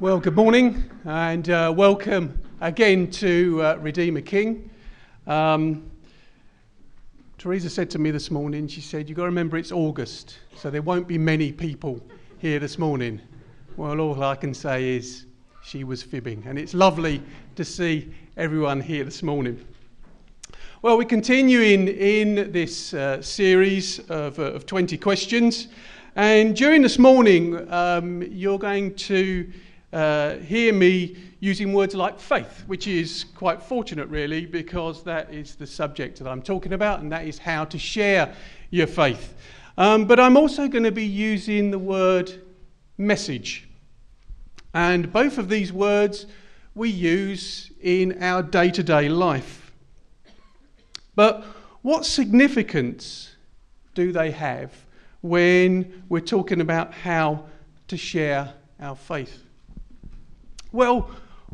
Well, 0.00 0.18
good 0.18 0.34
morning 0.34 0.90
and 1.04 1.48
uh, 1.48 1.72
welcome 1.74 2.36
again 2.60 3.08
to 3.12 3.62
uh, 3.62 3.76
Redeemer 3.76 4.22
King. 4.22 4.68
Um, 5.28 5.88
Teresa 7.38 7.70
said 7.70 7.90
to 7.90 8.00
me 8.00 8.10
this 8.10 8.28
morning, 8.28 8.66
she 8.66 8.80
said, 8.80 9.08
You've 9.08 9.14
got 9.14 9.22
to 9.22 9.28
remember 9.28 9.56
it's 9.56 9.70
August, 9.70 10.38
so 10.56 10.68
there 10.68 10.82
won't 10.82 11.06
be 11.06 11.16
many 11.16 11.52
people 11.52 12.00
here 12.38 12.58
this 12.58 12.76
morning. 12.76 13.20
Well, 13.76 14.00
all 14.00 14.20
I 14.24 14.34
can 14.34 14.52
say 14.52 14.96
is 14.96 15.26
she 15.62 15.84
was 15.84 16.02
fibbing, 16.02 16.42
and 16.44 16.58
it's 16.58 16.74
lovely 16.74 17.22
to 17.54 17.64
see 17.64 18.12
everyone 18.36 18.80
here 18.80 19.04
this 19.04 19.22
morning. 19.22 19.64
Well, 20.82 20.98
we're 20.98 21.04
continuing 21.04 21.86
in 21.86 22.50
this 22.50 22.94
uh, 22.94 23.22
series 23.22 24.00
of, 24.10 24.40
uh, 24.40 24.54
of 24.54 24.66
20 24.66 24.98
questions, 24.98 25.68
and 26.16 26.56
during 26.56 26.82
this 26.82 26.98
morning, 26.98 27.72
um, 27.72 28.22
you're 28.22 28.58
going 28.58 28.96
to 28.96 29.48
uh, 29.94 30.38
hear 30.38 30.72
me 30.72 31.16
using 31.38 31.72
words 31.72 31.94
like 31.94 32.18
faith, 32.18 32.64
which 32.66 32.88
is 32.88 33.26
quite 33.36 33.62
fortunate, 33.62 34.08
really, 34.08 34.44
because 34.44 35.04
that 35.04 35.32
is 35.32 35.54
the 35.54 35.66
subject 35.66 36.18
that 36.18 36.26
I'm 36.26 36.42
talking 36.42 36.72
about, 36.72 37.00
and 37.00 37.12
that 37.12 37.26
is 37.26 37.38
how 37.38 37.64
to 37.66 37.78
share 37.78 38.34
your 38.70 38.88
faith. 38.88 39.34
Um, 39.78 40.04
but 40.04 40.18
I'm 40.18 40.36
also 40.36 40.66
going 40.66 40.82
to 40.82 40.90
be 40.90 41.04
using 41.04 41.70
the 41.70 41.78
word 41.78 42.42
message. 42.98 43.68
And 44.74 45.12
both 45.12 45.38
of 45.38 45.48
these 45.48 45.72
words 45.72 46.26
we 46.74 46.90
use 46.90 47.70
in 47.80 48.20
our 48.20 48.42
day 48.42 48.70
to 48.72 48.82
day 48.82 49.08
life. 49.08 49.72
But 51.14 51.44
what 51.82 52.04
significance 52.04 53.36
do 53.94 54.10
they 54.10 54.32
have 54.32 54.72
when 55.20 56.02
we're 56.08 56.18
talking 56.18 56.60
about 56.60 56.92
how 56.92 57.46
to 57.86 57.96
share 57.96 58.54
our 58.80 58.96
faith? 58.96 59.43
Well, 60.74 61.08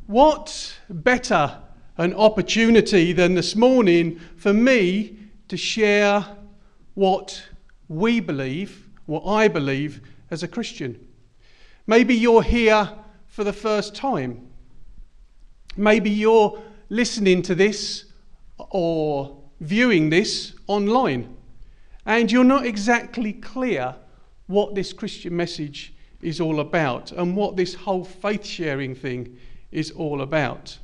what 0.06 0.78
better 0.88 1.58
an 1.98 2.14
opportunity 2.14 3.12
than 3.12 3.34
this 3.34 3.54
morning 3.54 4.18
for 4.38 4.54
me 4.54 5.18
to 5.48 5.58
share 5.58 6.24
what 6.94 7.42
we 7.86 8.20
believe, 8.20 8.88
what 9.04 9.26
I 9.26 9.46
believe 9.46 10.00
as 10.30 10.42
a 10.42 10.48
Christian? 10.48 11.06
Maybe 11.86 12.14
you're 12.14 12.42
here 12.42 12.90
for 13.26 13.44
the 13.44 13.52
first 13.52 13.94
time. 13.94 14.48
Maybe 15.76 16.08
you're 16.08 16.58
listening 16.88 17.42
to 17.42 17.54
this 17.54 18.06
or 18.56 19.36
viewing 19.60 20.08
this 20.08 20.54
online, 20.66 21.36
and 22.06 22.32
you're 22.32 22.42
not 22.42 22.64
exactly 22.64 23.34
clear 23.34 23.96
what 24.46 24.74
this 24.74 24.94
Christian 24.94 25.36
message 25.36 25.92
is 26.22 26.40
all 26.40 26.60
about 26.60 27.12
and 27.12 27.36
what 27.36 27.56
this 27.56 27.74
whole 27.74 28.04
faith 28.04 28.44
sharing 28.44 28.94
thing 28.94 29.36
is 29.70 29.90
all 29.92 30.20
about. 30.20 30.78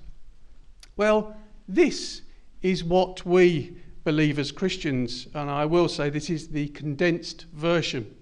Well, 0.97 1.37
this 1.69 2.23
is 2.63 2.83
what 2.83 3.25
we 3.27 3.77
believe 4.05 4.39
as 4.39 4.53
Christians, 4.53 5.27
and 5.35 5.51
I 5.51 5.67
will 5.67 5.89
say 5.89 6.11
this 6.11 6.31
is 6.31 6.49
the 6.49 6.69
condensed 6.69 7.47
version. 7.53 8.15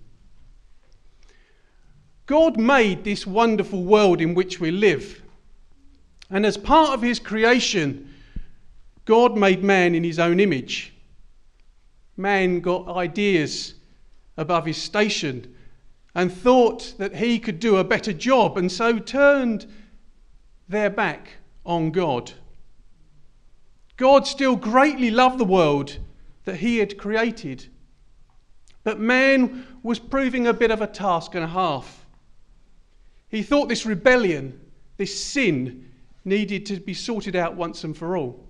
God 2.26 2.56
made 2.56 3.04
this 3.04 3.26
wonderful 3.26 3.84
world 3.84 4.20
in 4.20 4.34
which 4.34 4.58
we 4.58 4.70
live. 4.70 5.22
And 6.30 6.46
as 6.46 6.56
part 6.56 6.94
of 6.94 7.02
his 7.02 7.18
creation, 7.18 8.14
God 9.04 9.36
made 9.36 9.62
man 9.62 9.94
in 9.94 10.02
his 10.02 10.18
own 10.18 10.40
image. 10.40 10.94
Man 12.16 12.60
got 12.60 12.88
ideas 12.88 13.74
above 14.38 14.64
his 14.64 14.78
station 14.78 15.54
and 16.14 16.32
thought 16.32 16.94
that 16.98 17.16
he 17.16 17.38
could 17.38 17.58
do 17.58 17.76
a 17.76 17.84
better 17.84 18.12
job, 18.12 18.56
and 18.56 18.70
so 18.70 18.98
turned 18.98 19.66
their 20.68 20.90
back 20.90 21.38
on 21.66 21.90
God. 21.90 22.32
God 23.96 24.26
still 24.26 24.56
greatly 24.56 25.10
loved 25.10 25.38
the 25.38 25.44
world 25.44 25.98
that 26.44 26.56
he 26.56 26.78
had 26.78 26.98
created, 26.98 27.66
but 28.84 29.00
man 29.00 29.66
was 29.82 29.98
proving 29.98 30.46
a 30.46 30.52
bit 30.52 30.70
of 30.70 30.80
a 30.80 30.86
task 30.86 31.34
and 31.34 31.44
a 31.44 31.48
half. 31.48 32.06
He 33.28 33.42
thought 33.42 33.68
this 33.68 33.86
rebellion, 33.86 34.60
this 34.96 35.24
sin, 35.24 35.90
needed 36.24 36.64
to 36.66 36.78
be 36.78 36.94
sorted 36.94 37.34
out 37.34 37.56
once 37.56 37.82
and 37.82 37.96
for 37.96 38.16
all. 38.16 38.46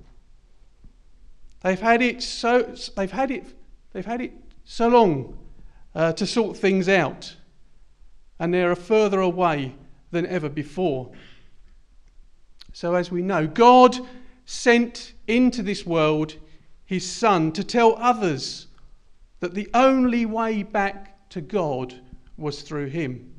They've 1.62 1.80
had 1.80 2.02
it 2.02 2.22
so, 2.22 2.74
they've 2.94 3.10
had 3.10 3.30
it, 3.30 3.46
they've 3.92 4.04
had 4.04 4.20
it 4.20 4.32
so 4.64 4.88
long 4.88 5.38
uh, 5.94 6.12
to 6.12 6.26
sort 6.26 6.56
things 6.56 6.88
out 6.88 7.34
and 8.38 8.52
they 8.52 8.62
are 8.62 8.74
further 8.74 9.20
away 9.20 9.74
than 10.10 10.26
ever 10.26 10.48
before. 10.48 11.10
So, 12.72 12.94
as 12.94 13.10
we 13.10 13.22
know, 13.22 13.46
God 13.46 13.96
sent 14.46 15.12
into 15.26 15.62
this 15.62 15.86
world 15.86 16.34
his 16.84 17.10
Son 17.10 17.52
to 17.52 17.64
tell 17.64 17.96
others 17.96 18.66
that 19.40 19.54
the 19.54 19.68
only 19.74 20.26
way 20.26 20.62
back 20.62 21.28
to 21.30 21.40
God 21.40 21.94
was 22.36 22.62
through 22.62 22.86
him. 22.86 23.32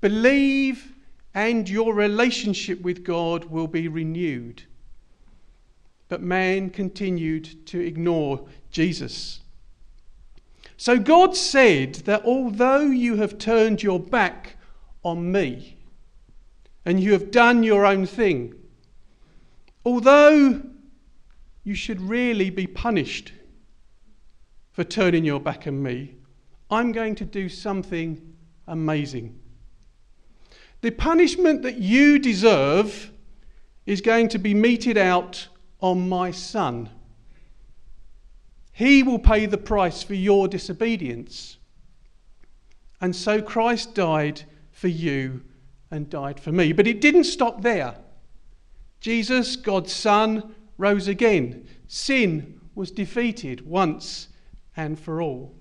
Believe, 0.00 0.92
and 1.34 1.68
your 1.68 1.94
relationship 1.94 2.80
with 2.80 3.04
God 3.04 3.44
will 3.46 3.66
be 3.66 3.88
renewed. 3.88 4.62
But 6.08 6.22
man 6.22 6.70
continued 6.70 7.66
to 7.66 7.80
ignore 7.80 8.46
Jesus. 8.70 9.40
So 10.80 10.96
God 10.96 11.36
said 11.36 11.96
that 12.06 12.24
although 12.24 12.82
you 12.82 13.16
have 13.16 13.36
turned 13.36 13.82
your 13.82 13.98
back 13.98 14.56
on 15.02 15.32
me 15.32 15.76
and 16.84 17.00
you 17.00 17.12
have 17.12 17.32
done 17.32 17.64
your 17.64 17.84
own 17.84 18.06
thing, 18.06 18.54
although 19.84 20.62
you 21.64 21.74
should 21.74 22.00
really 22.00 22.48
be 22.50 22.68
punished 22.68 23.32
for 24.70 24.84
turning 24.84 25.24
your 25.24 25.40
back 25.40 25.66
on 25.66 25.82
me, 25.82 26.14
I'm 26.70 26.92
going 26.92 27.16
to 27.16 27.24
do 27.24 27.48
something 27.48 28.36
amazing. 28.68 29.36
The 30.80 30.92
punishment 30.92 31.62
that 31.62 31.78
you 31.78 32.20
deserve 32.20 33.10
is 33.84 34.00
going 34.00 34.28
to 34.28 34.38
be 34.38 34.54
meted 34.54 34.96
out 34.96 35.48
on 35.80 36.08
my 36.08 36.30
son. 36.30 36.88
He 38.78 39.02
will 39.02 39.18
pay 39.18 39.46
the 39.46 39.58
price 39.58 40.04
for 40.04 40.14
your 40.14 40.46
disobedience. 40.46 41.56
And 43.00 43.16
so 43.16 43.42
Christ 43.42 43.92
died 43.92 44.44
for 44.70 44.86
you 44.86 45.42
and 45.90 46.08
died 46.08 46.38
for 46.38 46.52
me. 46.52 46.72
But 46.72 46.86
it 46.86 47.00
didn't 47.00 47.24
stop 47.24 47.62
there. 47.62 47.96
Jesus, 49.00 49.56
God's 49.56 49.92
Son, 49.92 50.54
rose 50.76 51.08
again. 51.08 51.66
Sin 51.88 52.60
was 52.76 52.92
defeated 52.92 53.66
once 53.66 54.28
and 54.76 54.96
for 54.96 55.20
all. 55.20 55.56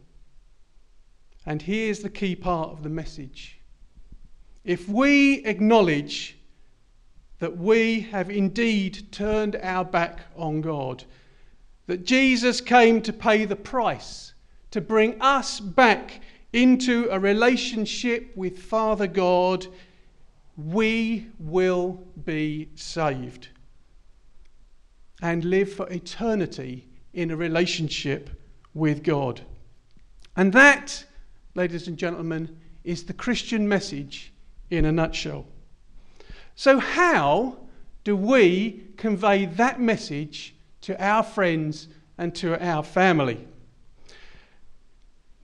And 1.44 1.64
here's 1.64 2.02
the 2.02 2.12
key 2.12 2.36
part 2.36 2.70
of 2.70 2.84
the 2.84 2.90
message. 2.90 3.60
If 4.64 4.88
we 4.88 5.44
acknowledge 5.44 6.38
that 7.40 7.58
we 7.58 8.02
have 8.02 8.30
indeed 8.30 9.12
turned 9.12 9.56
our 9.64 9.86
back 9.86 10.20
on 10.36 10.62
God, 10.62 11.04
that 11.88 12.06
Jesus 12.06 12.62
came 12.62 13.02
to 13.02 13.14
pay 13.14 13.46
the 13.46 13.56
price, 13.56 14.34
to 14.72 14.81
bring 14.81 15.20
us 15.22 15.59
back 15.59 16.22
into 16.53 17.08
a 17.09 17.20
relationship 17.20 18.31
with 18.36 18.59
Father 18.59 19.08
God, 19.08 19.68
we 20.58 21.28
will 21.40 22.03
be 22.25 22.70
saved 22.75 23.50
and 25.22 25.46
live 25.46 25.72
for 25.72 25.88
eternity 25.90 26.88
in 27.14 27.31
a 27.31 27.36
relationship 27.36 28.30
with 28.74 29.04
God. 29.04 29.42
And 30.36 30.54
that, 30.54 31.06
ladies 31.56 31.88
and 31.88 31.98
gentlemen, 31.98 32.58
is 32.84 33.04
the 33.04 33.14
Christian 33.14 33.68
message 33.68 34.34
in 34.69 34.86
a 34.86 34.92
nutshell. 34.92 35.45
So, 36.56 36.80
how 36.80 37.57
do 38.04 38.16
we 38.16 38.88
convey 38.98 39.45
that 39.45 39.80
message 39.80 40.56
to 40.88 41.06
our 41.06 41.22
friends, 41.22 41.89
and 42.18 42.34
to 42.34 42.57
our 42.66 42.81
family. 42.81 43.45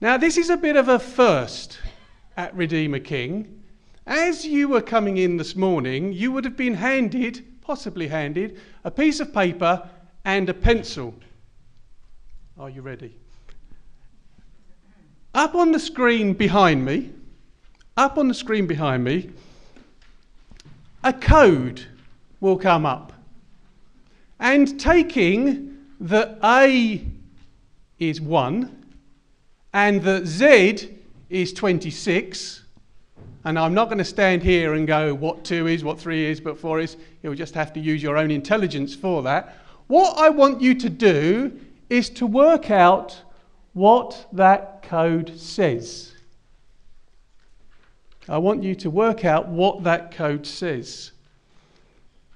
Now, 0.00 0.16
this 0.16 0.38
is 0.38 0.48
a 0.48 0.56
bit 0.56 0.74
of 0.74 0.88
a 0.88 0.98
first 0.98 1.80
at 2.34 2.56
Redeemer 2.56 2.98
King. 2.98 3.62
As 4.06 4.46
you 4.46 4.68
were 4.68 4.80
coming 4.80 5.18
in 5.18 5.36
this 5.36 5.54
morning, 5.54 6.14
you 6.14 6.32
would 6.32 6.46
have 6.46 6.56
been 6.56 6.72
handed, 6.72 7.44
possibly 7.60 8.08
handed, 8.08 8.58
a 8.84 8.90
piece 8.90 9.20
of 9.20 9.34
paper 9.34 9.86
and 10.24 10.48
a 10.48 10.54
pencil. 10.54 11.14
Are 12.58 12.70
you 12.70 12.80
ready? 12.80 13.14
Up 15.34 15.54
on 15.54 15.72
the 15.72 15.78
screen 15.78 16.32
behind 16.32 16.86
me, 16.86 17.12
up 17.98 18.16
on 18.16 18.28
the 18.28 18.34
screen 18.34 18.66
behind 18.66 19.04
me, 19.04 19.28
a 21.02 21.12
code 21.12 21.84
will 22.40 22.56
come 22.56 22.86
up. 22.86 23.13
And 24.40 24.78
taking 24.78 25.78
that 26.00 26.38
A 26.42 27.04
is 27.98 28.20
1 28.20 28.84
and 29.72 30.02
that 30.02 30.26
Z 30.26 30.90
is 31.30 31.52
26, 31.52 32.62
And 33.44 33.58
I'm 33.58 33.74
not 33.74 33.86
going 33.86 33.98
to 33.98 34.04
stand 34.04 34.42
here 34.42 34.74
and 34.74 34.86
go 34.86 35.14
what 35.14 35.44
two 35.44 35.66
is, 35.66 35.82
what 35.84 35.98
three 35.98 36.26
is, 36.26 36.40
what 36.42 36.58
four 36.58 36.80
is. 36.80 36.96
You'll 37.22 37.34
just 37.34 37.54
have 37.54 37.72
to 37.74 37.80
use 37.80 38.02
your 38.02 38.16
own 38.16 38.30
intelligence 38.30 38.94
for 38.94 39.22
that. 39.22 39.58
What 39.86 40.16
I 40.18 40.30
want 40.30 40.62
you 40.62 40.74
to 40.76 40.88
do 40.88 41.58
is 41.90 42.08
to 42.10 42.26
work 42.26 42.70
out 42.70 43.20
what 43.72 44.26
that 44.32 44.82
code 44.82 45.38
says. 45.38 46.12
I 48.28 48.38
want 48.38 48.62
you 48.62 48.74
to 48.76 48.90
work 48.90 49.24
out 49.24 49.48
what 49.48 49.84
that 49.84 50.12
code 50.12 50.46
says. 50.46 51.12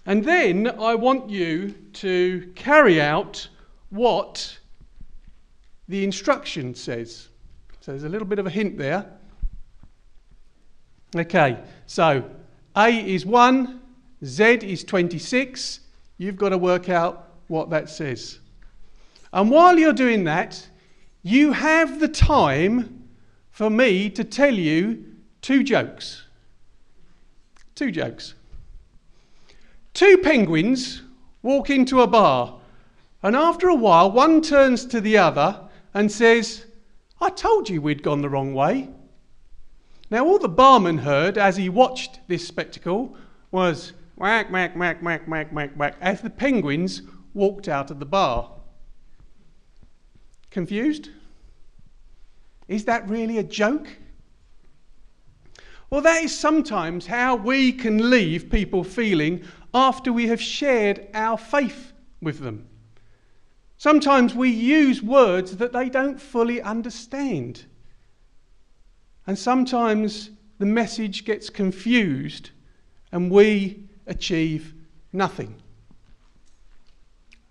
And 0.09 0.25
then 0.25 0.69
I 0.81 0.95
want 0.95 1.29
you 1.29 1.75
to 1.93 2.51
carry 2.55 2.99
out 2.99 3.47
what 3.91 4.59
the 5.87 6.03
instruction 6.03 6.75
says. 6.75 7.29
So 7.81 7.93
there's 7.93 8.05
a 8.05 8.09
little 8.09 8.27
bit 8.27 8.39
of 8.39 8.47
a 8.47 8.51
hint 8.51 8.79
there. 8.79 9.05
Okay, 11.15 11.59
so 11.85 12.25
A 12.75 12.89
is 12.89 13.27
1, 13.27 13.83
Z 14.25 14.45
is 14.45 14.83
26. 14.83 15.81
You've 16.17 16.37
got 16.37 16.49
to 16.51 16.59
work 16.59 16.89
out 16.89 17.29
what 17.49 17.69
that 17.69 17.91
says. 17.91 18.39
And 19.35 19.51
while 19.51 19.79
you're 19.79 19.93
doing 19.93 20.25
that, 20.25 20.67
you 21.23 21.53
have 21.53 22.01
the 22.01 22.09
time 22.09 23.11
for 23.51 23.69
me 23.69 24.09
to 24.09 24.25
tell 24.25 24.55
you 24.55 25.05
two 25.43 25.63
jokes. 25.63 26.25
Two 27.75 27.91
jokes. 27.91 28.33
Two 29.99 30.19
penguins 30.19 31.03
walk 31.43 31.71
into 31.71 32.03
a 32.03 32.07
bar, 32.07 32.61
and 33.21 33.35
after 33.35 33.69
a 33.69 33.75
while, 33.75 34.13
one 34.13 34.41
turns 34.41 34.87
to 34.87 35.01
the 35.01 35.19
other 35.19 35.69
and 35.93 36.13
says, 36.13 36.67
I 37.21 37.31
told 37.31 37.69
you 37.69 37.83
we'd 37.83 38.05
gone 38.05 38.23
the 38.23 38.29
wrong 38.29 38.55
way. 38.55 38.91
Now, 40.09 40.25
all 40.25 40.39
the 40.39 40.49
barman 40.49 40.99
heard 40.99 41.37
as 41.37 41.57
he 41.57 41.69
watched 41.69 42.21
this 42.29 42.47
spectacle 42.47 43.17
was 43.51 43.93
whack, 44.15 44.53
whack, 44.53 44.77
whack, 44.77 45.03
whack, 45.03 45.27
whack, 45.27 45.53
whack, 45.53 45.73
whack, 45.77 45.97
as 46.01 46.21
the 46.21 46.31
penguins 46.31 47.03
walked 47.35 47.67
out 47.67 47.91
of 47.91 47.99
the 47.99 48.07
bar. 48.07 48.53
Confused? 50.53 51.11
Is 52.69 52.85
that 52.85 53.09
really 53.09 53.39
a 53.39 53.43
joke? 53.43 53.89
Well, 55.91 56.03
that 56.03 56.23
is 56.23 56.39
sometimes 56.39 57.07
how 57.07 57.35
we 57.35 57.73
can 57.73 58.11
leave 58.11 58.51
people 58.51 58.85
feeling 58.85 59.43
after 59.75 60.13
we 60.13 60.29
have 60.29 60.41
shared 60.41 61.07
our 61.15 61.37
faith 61.37 61.93
with 62.21 62.41
them. 62.41 62.67
Sometimes 63.77 64.35
we 64.35 64.51
use 64.51 65.03
words 65.03 65.57
that 65.59 65.73
they 65.73 65.89
don't 65.89 66.21
fully 66.21 66.61
understand. 66.61 67.65
And 69.27 69.39
sometimes 69.39 70.31
the 70.59 70.67
message 70.67 71.25
gets 71.25 71.49
confused 71.49 72.51
and 73.13 73.31
we 73.31 73.85
achieve 74.07 74.75
nothing. 75.13 75.55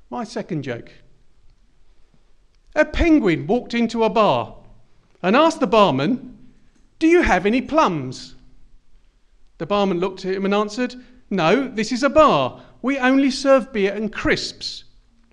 My 0.10 0.24
second 0.24 0.64
joke. 0.64 0.92
A 2.76 2.86
penguin 2.86 3.48
walked 3.48 3.74
into 3.74 4.04
a 4.04 4.10
bar 4.10 4.56
and 5.24 5.36
asked 5.36 5.60
the 5.60 5.68
barman, 5.68 6.38
Do 7.00 7.08
you 7.08 7.22
have 7.22 7.46
any 7.46 7.62
plums? 7.62 8.36
The 9.58 9.66
barman 9.66 10.00
looked 10.00 10.26
at 10.26 10.36
him 10.36 10.46
and 10.46 10.54
answered, 10.54 10.96
No, 11.30 11.68
this 11.68 11.92
is 11.92 12.04
a 12.04 12.10
bar. 12.10 12.62
We 12.82 12.98
only 13.00 13.32
serve 13.32 13.74
beer 13.74 13.94
and 13.94 14.12
crisps. 14.12 14.86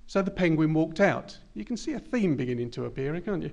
So 0.07 0.23
the 0.23 0.31
penguin 0.31 0.75
walked 0.75 1.01
out. 1.01 1.39
You 1.55 1.65
can 1.65 1.77
see 1.77 1.93
a 1.93 2.01
theme 2.01 2.37
beginning 2.37 2.71
to 2.73 2.87
appear, 2.87 3.21
can't 3.21 3.43
you? 3.43 3.51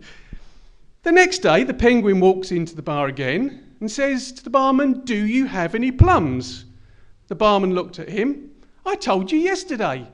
The 1.03 1.11
next 1.11 1.39
day, 1.39 1.63
the 1.63 1.73
penguin 1.73 2.19
walks 2.19 2.51
into 2.51 2.75
the 2.75 2.81
bar 2.81 3.07
again 3.07 3.75
and 3.79 3.89
says 3.89 4.31
to 4.33 4.43
the 4.43 4.49
barman, 4.49 5.01
Do 5.03 5.15
you 5.15 5.45
have 5.45 5.73
any 5.73 5.91
plums? 5.91 6.65
The 7.27 7.35
barman 7.35 7.73
looked 7.73 7.99
at 7.99 8.09
him. 8.09 8.51
I 8.85 8.95
told 8.95 9.31
you 9.31 9.39
yesterday. 9.39 10.07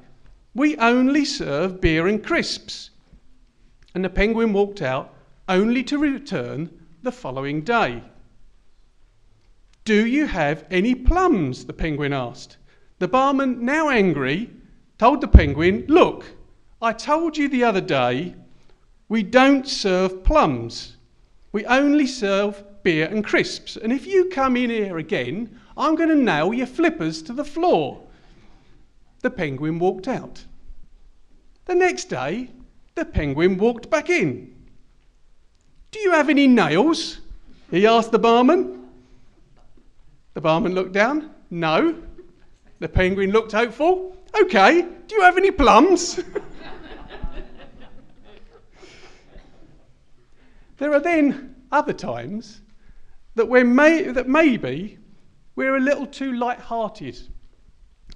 We 0.53 0.77
only 0.77 1.25
serve 1.25 1.81
beer 1.81 2.07
and 2.07 2.23
crisps. 2.23 2.91
And 3.93 4.03
the 4.03 4.09
penguin 4.09 4.53
walked 4.53 4.81
out, 4.81 5.13
only 5.49 5.83
to 5.83 5.97
return 5.97 6.69
the 7.03 7.11
following 7.11 7.61
day. 7.61 8.03
Do 9.87 10.05
you 10.05 10.25
have 10.25 10.65
any 10.69 10.93
plums? 10.93 11.63
the 11.63 11.71
penguin 11.71 12.11
asked. 12.11 12.57
The 12.99 13.07
barman, 13.07 13.63
now 13.63 13.87
angry, 13.87 14.49
told 14.97 15.21
the 15.21 15.29
penguin, 15.29 15.85
Look, 15.87 16.25
I 16.81 16.91
told 16.91 17.37
you 17.37 17.47
the 17.47 17.63
other 17.63 17.79
day 17.79 18.35
we 19.07 19.23
don't 19.23 19.65
serve 19.65 20.25
plums. 20.25 20.97
We 21.53 21.65
only 21.67 22.05
serve 22.05 22.65
beer 22.83 23.07
and 23.07 23.23
crisps. 23.23 23.77
And 23.77 23.93
if 23.93 24.05
you 24.05 24.25
come 24.25 24.57
in 24.57 24.71
here 24.71 24.97
again, 24.97 25.57
I'm 25.77 25.95
going 25.95 26.09
to 26.09 26.15
nail 26.15 26.53
your 26.53 26.67
flippers 26.67 27.21
to 27.21 27.31
the 27.31 27.45
floor. 27.45 28.03
The 29.21 29.29
penguin 29.29 29.79
walked 29.79 30.09
out. 30.09 30.43
The 31.63 31.75
next 31.75 32.09
day, 32.09 32.49
the 32.95 33.05
penguin 33.05 33.57
walked 33.57 33.89
back 33.89 34.09
in. 34.09 34.53
Do 35.91 35.99
you 35.99 36.11
have 36.11 36.27
any 36.27 36.45
nails? 36.45 37.21
He 37.71 37.87
asked 37.87 38.11
the 38.11 38.19
barman. 38.19 38.76
The 40.37 40.41
barman 40.41 40.75
looked 40.75 40.91
down. 40.91 41.31
No. 41.49 41.95
The 42.77 42.87
penguin 42.87 43.31
looked 43.31 43.53
hopeful. 43.53 44.15
Okay, 44.39 44.83
do 45.07 45.15
you 45.15 45.23
have 45.23 45.35
any 45.35 45.49
plums? 45.49 46.17
there 50.77 50.93
are 50.93 50.99
then 50.99 51.55
other 51.71 51.91
times 51.91 52.61
that, 53.33 53.47
we're 53.47 53.65
may, 53.65 54.03
that 54.03 54.27
maybe 54.29 54.99
we're 55.55 55.77
a 55.77 55.79
little 55.79 56.05
too 56.05 56.33
light-hearted 56.33 57.17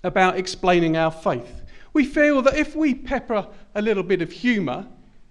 about 0.03 0.37
explaining 0.37 0.97
our 0.97 1.09
faith. 1.09 1.63
We 1.93 2.05
feel 2.05 2.43
that 2.43 2.55
if 2.55 2.75
we 2.75 2.93
pepper 2.93 3.47
a 3.73 3.81
little 3.81 4.03
bit 4.03 4.21
of 4.21 4.31
humour 4.31 4.87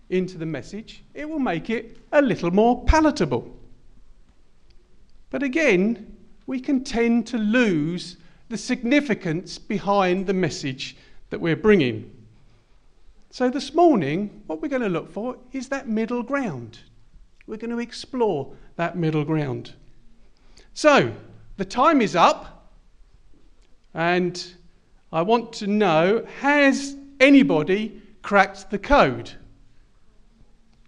into 0.08 0.38
the 0.38 0.46
message, 0.46 1.04
it 1.14 1.30
will 1.30 1.38
make 1.38 1.70
it 1.70 1.98
a 2.10 2.20
little 2.20 2.50
more 2.50 2.84
palatable. 2.84 3.56
But 5.30 5.44
again, 5.44 6.16
we 6.50 6.58
can 6.58 6.82
tend 6.82 7.28
to 7.28 7.38
lose 7.38 8.16
the 8.48 8.58
significance 8.58 9.56
behind 9.56 10.26
the 10.26 10.34
message 10.34 10.96
that 11.28 11.40
we're 11.40 11.54
bringing. 11.54 12.10
So, 13.30 13.50
this 13.50 13.72
morning, 13.72 14.42
what 14.48 14.60
we're 14.60 14.66
going 14.66 14.82
to 14.82 14.88
look 14.88 15.12
for 15.12 15.36
is 15.52 15.68
that 15.68 15.86
middle 15.86 16.24
ground. 16.24 16.80
We're 17.46 17.58
going 17.58 17.70
to 17.70 17.78
explore 17.78 18.52
that 18.74 18.96
middle 18.96 19.24
ground. 19.24 19.74
So, 20.74 21.12
the 21.56 21.64
time 21.64 22.02
is 22.02 22.16
up, 22.16 22.72
and 23.94 24.44
I 25.12 25.22
want 25.22 25.52
to 25.52 25.68
know 25.68 26.26
has 26.40 26.96
anybody 27.20 28.02
cracked 28.22 28.72
the 28.72 28.78
code? 28.80 29.30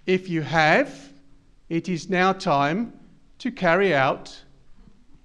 If 0.07 0.29
you 0.29 0.43
have, 0.43 1.13
it 1.69 1.89
is 1.89 2.11
now 2.11 2.33
time 2.33 2.95
to 3.39 3.53
carry 3.53 3.95
out 3.95 4.42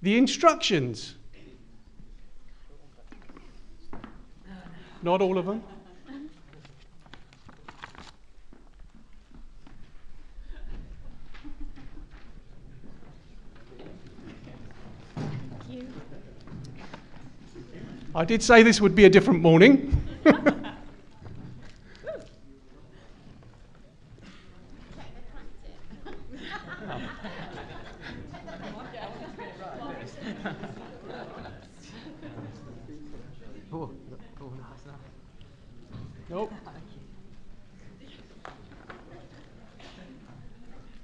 the 0.02 0.16
instructions. 0.16 1.14
Not 5.02 5.20
all 5.20 5.38
of 5.38 5.46
them. 5.46 5.62
I 18.14 18.24
did 18.24 18.42
say 18.42 18.64
this 18.64 18.80
would 18.80 18.96
be 18.96 19.04
a 19.04 19.10
different 19.10 19.40
morning. 19.40 20.04
Nope. 33.70 33.94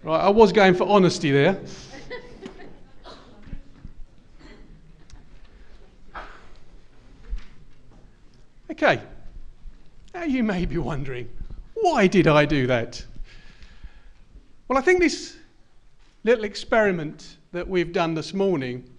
Right, 0.03 0.21
I 0.21 0.29
was 0.29 0.53
going 0.53 0.75
for 0.75 0.87
honesty 0.87 1.31
there. 1.31 1.59
Okay, 8.71 9.01
now 10.15 10.25
you 10.25 10.43
may 10.43 10.67
be 10.67 10.79
wondering, 10.79 11.29
why 11.75 12.07
did 12.07 12.27
I 12.27 12.45
do 12.45 12.67
that? 12.67 13.05
Well, 14.69 14.79
I 14.79 14.81
think 14.81 15.01
this 15.01 15.37
little 16.25 16.45
experiment 16.45 17.37
that 17.53 17.69
we've 17.69 17.93
done 17.93 18.15
this 18.15 18.35
morning 18.35 18.91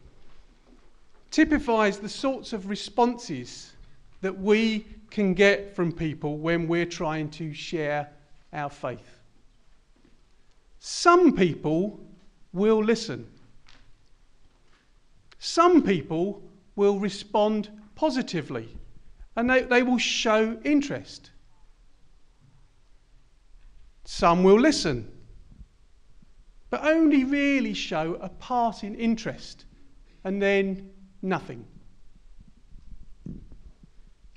typifies 1.35 1.97
the 1.97 2.07
sorts 2.07 2.53
of 2.53 2.69
responses 2.69 3.73
that 4.21 4.39
we 4.39 4.85
can 5.11 5.33
get 5.33 5.75
from 5.75 5.91
people 5.91 6.37
when 6.37 6.65
we're 6.65 6.85
trying 6.85 7.29
to 7.29 7.53
share 7.53 8.09
our 8.53 8.69
faith. 8.69 9.19
Some 10.79 11.35
people 11.35 11.99
will 12.53 12.81
listen, 12.81 13.29
some 15.37 15.83
people 15.83 16.41
will 16.77 16.99
respond 16.99 17.69
positively 17.95 18.69
and 19.35 19.49
they, 19.49 19.63
they 19.63 19.83
will 19.83 19.97
show 19.97 20.57
interest. 20.63 21.31
Some 24.05 24.41
will 24.41 24.59
listen, 24.59 25.11
but 26.69 26.85
only 26.85 27.25
really 27.25 27.73
show 27.73 28.17
a 28.21 28.29
passing 28.29 28.95
interest 28.95 29.65
and 30.23 30.41
then 30.41 30.91
nothing. 31.25 31.65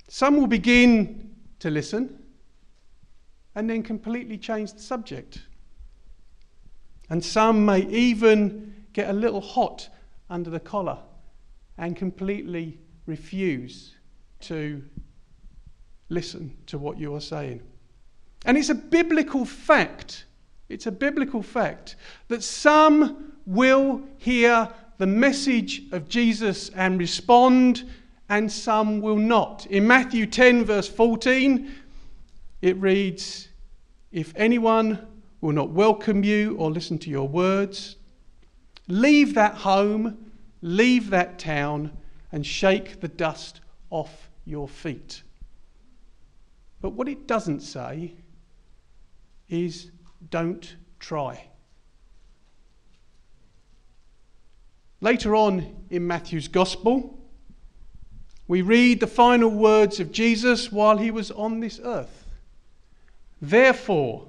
Some 0.09 0.37
will 0.37 0.47
begin 0.47 1.35
to 1.59 1.69
listen 1.69 2.17
and 3.55 3.69
then 3.69 3.83
completely 3.83 4.37
change 4.37 4.73
the 4.73 4.81
subject. 4.81 5.43
And 7.09 7.23
some 7.23 7.65
may 7.65 7.81
even 7.81 8.85
get 8.93 9.09
a 9.09 9.13
little 9.13 9.41
hot 9.41 9.89
under 10.29 10.49
the 10.49 10.59
collar 10.59 10.97
and 11.77 11.95
completely 11.95 12.79
refuse 13.05 13.95
to 14.41 14.83
listen 16.09 16.57
to 16.67 16.77
what 16.77 16.97
you 16.97 17.13
are 17.15 17.21
saying. 17.21 17.61
And 18.45 18.57
it's 18.57 18.69
a 18.69 18.75
biblical 18.75 19.45
fact, 19.45 20.25
it's 20.69 20.87
a 20.87 20.91
biblical 20.91 21.43
fact 21.43 21.95
that 22.29 22.43
some 22.43 23.33
will 23.45 24.01
hear 24.17 24.69
the 24.99 25.07
message 25.07 25.83
of 25.93 26.09
Jesus 26.09 26.69
and 26.75 26.99
respond, 26.99 27.89
and 28.27 28.51
some 28.51 28.99
will 28.99 29.15
not. 29.15 29.65
In 29.67 29.87
Matthew 29.87 30.27
10, 30.27 30.65
verse 30.65 30.89
14, 30.89 31.73
it 32.61 32.75
reads, 32.77 33.47
If 34.11 34.33
anyone 34.35 35.07
will 35.39 35.53
not 35.53 35.69
welcome 35.69 36.25
you 36.25 36.57
or 36.57 36.69
listen 36.69 36.99
to 36.99 37.09
your 37.09 37.29
words, 37.29 37.95
leave 38.89 39.35
that 39.35 39.55
home, 39.55 40.31
leave 40.61 41.09
that 41.11 41.39
town, 41.39 41.91
and 42.33 42.45
shake 42.45 42.99
the 42.99 43.07
dust 43.07 43.61
off 43.89 44.29
your 44.43 44.67
feet. 44.67 45.23
But 46.81 46.89
what 46.91 47.07
it 47.07 47.25
doesn't 47.25 47.61
say 47.61 48.15
is 49.47 49.91
don't 50.29 50.75
try. 50.99 51.48
Later 55.01 55.35
on 55.35 55.85
in 55.89 56.05
Matthew's 56.05 56.47
Gospel, 56.47 57.17
we 58.47 58.61
read 58.61 58.99
the 58.99 59.07
final 59.07 59.49
words 59.49 59.99
of 59.99 60.11
Jesus 60.11 60.71
while 60.71 60.97
he 60.97 61.11
was 61.11 61.31
on 61.31 61.59
this 61.59 61.79
earth. 61.83 62.25
Therefore, 63.41 64.27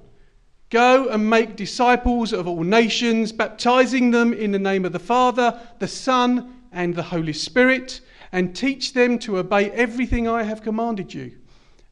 go 0.69 1.09
and 1.09 1.29
make 1.29 1.55
disciples 1.55 2.31
of 2.31 2.47
all 2.47 2.63
nations, 2.63 3.31
baptizing 3.31 4.11
them 4.11 4.31
in 4.31 4.51
the 4.51 4.59
name 4.59 4.85
of 4.85 4.93
the 4.93 4.99
Father, 4.99 5.59
the 5.79 5.87
Son, 5.87 6.55
and 6.71 6.95
the 6.95 7.03
Holy 7.03 7.33
Spirit, 7.33 7.99
and 8.31 8.55
teach 8.55 8.93
them 8.93 9.19
to 9.19 9.39
obey 9.39 9.71
everything 9.71 10.27
I 10.27 10.43
have 10.43 10.61
commanded 10.61 11.13
you. 11.13 11.33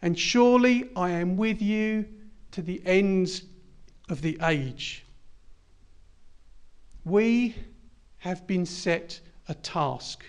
And 0.02 0.18
surely 0.18 0.90
I 0.96 1.10
am 1.10 1.36
with 1.36 1.62
you 1.62 2.06
to 2.52 2.62
the 2.62 2.82
ends 2.86 3.44
of 4.08 4.22
the 4.22 4.40
age. 4.42 5.06
We 7.04 7.56
have 8.20 8.46
been 8.48 8.66
set 8.66 9.20
a 9.48 9.54
task 9.54 10.24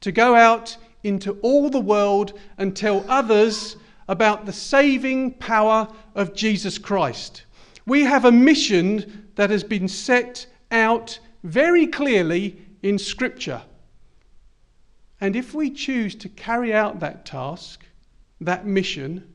to 0.00 0.12
go 0.12 0.34
out 0.34 0.76
into 1.02 1.32
all 1.42 1.68
the 1.70 1.80
world 1.80 2.38
and 2.58 2.76
tell 2.76 3.04
others 3.08 3.76
about 4.08 4.46
the 4.46 4.52
saving 4.52 5.32
power 5.32 5.88
of 6.14 6.34
Jesus 6.34 6.78
Christ. 6.78 7.44
We 7.86 8.02
have 8.02 8.24
a 8.24 8.32
mission 8.32 9.30
that 9.34 9.50
has 9.50 9.64
been 9.64 9.88
set 9.88 10.46
out 10.70 11.18
very 11.42 11.86
clearly 11.86 12.60
in 12.82 12.98
Scripture. 12.98 13.62
And 15.20 15.36
if 15.36 15.54
we 15.54 15.70
choose 15.70 16.14
to 16.16 16.28
carry 16.28 16.74
out 16.74 17.00
that 17.00 17.24
task, 17.24 17.84
that 18.40 18.66
mission, 18.66 19.32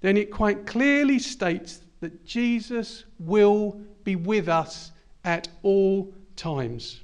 then 0.00 0.16
it 0.16 0.30
quite 0.30 0.66
clearly 0.66 1.18
states 1.18 1.80
that 2.00 2.24
Jesus 2.24 3.04
will 3.18 3.80
be 4.04 4.16
with 4.16 4.48
us 4.48 4.92
at 5.24 5.48
all 5.62 6.14
times. 6.40 7.00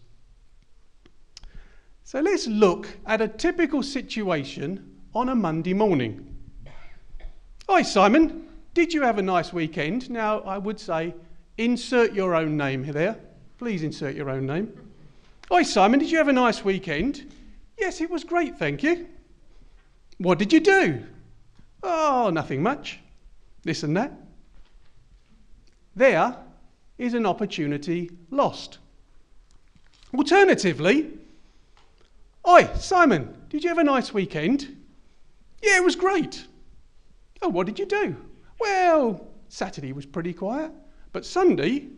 So 2.05 2.21
let's 2.21 2.47
look 2.47 2.89
at 3.05 3.21
a 3.21 3.29
typical 3.29 3.83
situation 3.83 4.97
on 5.15 5.29
a 5.29 5.35
Monday 5.35 5.75
morning. 5.75 6.37
Hi, 7.69 7.83
Simon. 7.83 8.49
Did 8.73 8.95
you 8.95 9.03
have 9.03 9.19
a 9.19 9.23
nice 9.23 9.53
weekend? 9.53 10.09
Now, 10.09 10.41
I 10.41 10.57
would 10.57 10.81
say 10.81 11.15
insert 11.59 12.13
your 12.13 12.35
own 12.35 12.57
name 12.57 12.87
there. 12.91 13.19
Please 13.59 13.83
insert 13.83 14.15
your 14.15 14.31
own 14.31 14.47
name. 14.47 14.73
Hi, 15.51 15.63
Simon. 15.63 16.01
Did 16.01 16.11
you 16.11 16.19
have 16.19 16.29
a 16.29 16.33
nice 16.33 16.65
weekend? 16.65 17.31
Yes, 17.77 18.01
it 18.01 18.09
was 18.09 18.25
great, 18.25 18.59
thank 18.59 18.83
you. 18.83 19.07
What 20.19 20.39
did 20.39 20.53
you 20.53 20.61
do? 20.61 21.03
Oh, 21.83 22.31
nothing 22.33 22.63
much. 22.63 23.01
This 23.65 23.83
and 23.83 23.97
that. 23.97 24.13
There 25.95 26.37
is 26.99 27.13
an 27.15 27.27
opportunity 27.27 28.11
lost. 28.31 28.79
Alternatively, 30.15 31.13
Oi, 32.49 32.69
Simon, 32.77 33.35
did 33.49 33.65
you 33.65 33.69
have 33.69 33.79
a 33.79 33.85
nice 33.85 34.15
weekend? 34.15 34.77
Yeah, 35.63 35.79
it 35.79 35.85
was 35.85 35.97
great. 35.97 36.47
Oh, 37.43 37.49
what 37.49 37.67
did 37.67 37.79
you 37.79 37.87
do? 37.87 38.17
Well, 38.61 39.27
Saturday 39.49 39.93
was 39.93 40.07
pretty 40.07 40.33
quiet, 40.33 40.71
but 41.13 41.27
Sunday, 41.27 41.89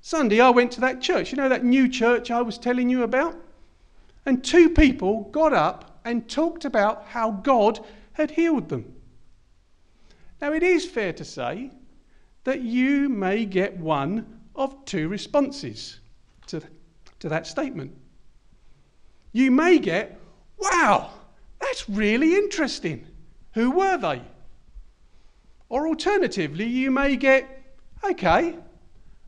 Sunday 0.00 0.40
I 0.40 0.50
went 0.50 0.72
to 0.72 0.80
that 0.80 1.02
church. 1.02 1.30
You 1.30 1.36
know 1.36 1.48
that 1.48 1.64
new 1.64 1.88
church 1.88 2.30
I 2.30 2.40
was 2.40 2.58
telling 2.58 2.88
you 2.88 3.02
about? 3.02 3.36
And 4.24 4.42
two 4.42 4.70
people 4.70 5.24
got 5.24 5.52
up 5.52 6.00
and 6.04 6.28
talked 6.28 6.64
about 6.64 7.06
how 7.06 7.30
God 7.30 7.84
had 8.12 8.30
healed 8.30 8.68
them. 8.68 8.94
Now, 10.40 10.52
it 10.52 10.62
is 10.62 10.86
fair 10.86 11.12
to 11.14 11.24
say 11.24 11.70
that 12.44 12.62
you 12.62 13.08
may 13.08 13.44
get 13.44 13.76
one 13.76 14.40
of 14.54 14.84
two 14.84 15.08
responses 15.08 16.00
to, 16.46 16.62
to 17.20 17.28
that 17.28 17.46
statement. 17.46 17.92
You 19.32 19.50
may 19.50 19.78
get, 19.78 20.18
wow, 20.58 21.10
that's 21.60 21.88
really 21.88 22.34
interesting. 22.34 23.06
Who 23.54 23.70
were 23.70 23.96
they? 23.96 24.22
Or 25.68 25.86
alternatively, 25.86 26.66
you 26.66 26.90
may 26.90 27.16
get, 27.16 27.46
okay, 28.04 28.56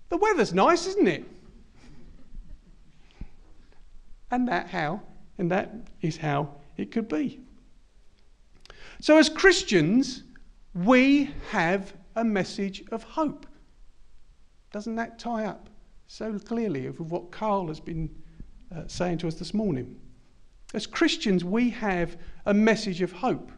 the 0.08 0.16
weather's 0.16 0.54
nice, 0.54 0.86
isn't 0.86 1.08
it? 1.08 1.24
And 4.30 4.48
that 4.48 4.68
how, 4.68 5.02
and 5.38 5.50
that 5.50 5.74
is 6.02 6.16
how 6.16 6.54
it 6.76 6.90
could 6.90 7.08
be. 7.08 7.40
So 9.00 9.16
as 9.16 9.28
Christians, 9.28 10.24
we 10.74 11.30
have 11.50 11.94
a 12.16 12.24
message 12.24 12.84
of 12.92 13.02
hope. 13.02 13.46
Doesn't 14.72 14.96
that 14.96 15.18
tie 15.18 15.46
up 15.46 15.69
so 16.10 16.36
clearly 16.40 16.86
of 16.86 16.98
what 17.12 17.30
Carl 17.30 17.68
has 17.68 17.78
been 17.78 18.10
uh, 18.74 18.82
saying 18.88 19.18
to 19.18 19.28
us 19.28 19.36
this 19.36 19.54
morning? 19.54 19.96
As 20.74 20.84
Christians, 20.84 21.44
we 21.44 21.70
have 21.70 22.16
a 22.46 22.52
message 22.52 23.00
of 23.00 23.12
hope, 23.12 23.52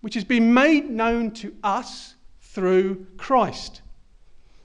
which 0.00 0.14
has 0.14 0.24
been 0.24 0.54
made 0.54 0.88
known 0.88 1.32
to 1.32 1.54
us 1.62 2.14
through 2.40 3.06
Christ. 3.18 3.82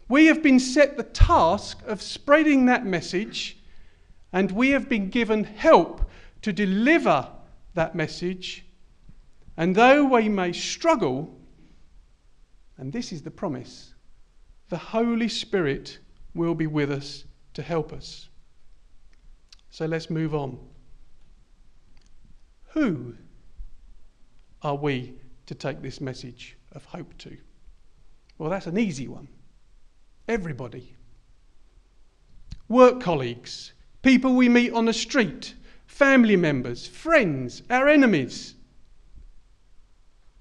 We 0.08 0.28
have 0.28 0.42
been 0.42 0.58
set 0.58 0.96
the 0.96 1.04
task 1.04 1.82
of 1.86 2.02
spreading 2.02 2.68
that 2.68 2.86
message, 2.86 3.58
and 4.32 4.50
we 4.50 4.70
have 4.70 4.88
been 4.88 5.10
given 5.10 5.44
help 5.44 6.10
to 6.44 6.54
deliver 6.54 7.28
that 7.74 7.94
message. 7.94 8.64
And 9.58 9.76
though 9.76 10.06
we 10.06 10.30
may 10.30 10.54
struggle, 10.54 11.38
and 12.78 12.94
this 12.94 13.12
is 13.12 13.22
the 13.22 13.32
promise, 13.32 13.94
the 14.70 14.78
Holy 14.78 15.28
Spirit 15.28 16.00
will 16.34 16.56
be 16.56 16.68
with 16.68 16.92
us 16.92 17.26
to 17.54 17.62
help 17.62 17.94
us. 17.94 18.30
So 19.70 19.86
let's 19.86 20.10
move 20.10 20.36
on. 20.36 20.60
Who 22.70 23.16
are 24.62 24.76
we 24.76 25.14
to 25.46 25.56
take 25.56 25.82
this 25.82 26.02
message 26.02 26.58
of 26.72 26.86
hope 26.86 27.18
to? 27.20 27.38
Well, 28.38 28.50
that's 28.50 28.68
an 28.68 28.78
easy 28.78 29.08
one. 29.08 29.28
Everybody. 30.28 30.96
Work 32.68 33.02
colleagues, 33.02 33.74
people 34.02 34.36
we 34.36 34.50
meet 34.50 34.74
on 34.74 34.86
the 34.86 34.94
street, 34.94 35.54
family 35.86 36.36
members, 36.36 36.88
friends, 36.88 37.62
our 37.70 37.88
enemies. 37.88 38.56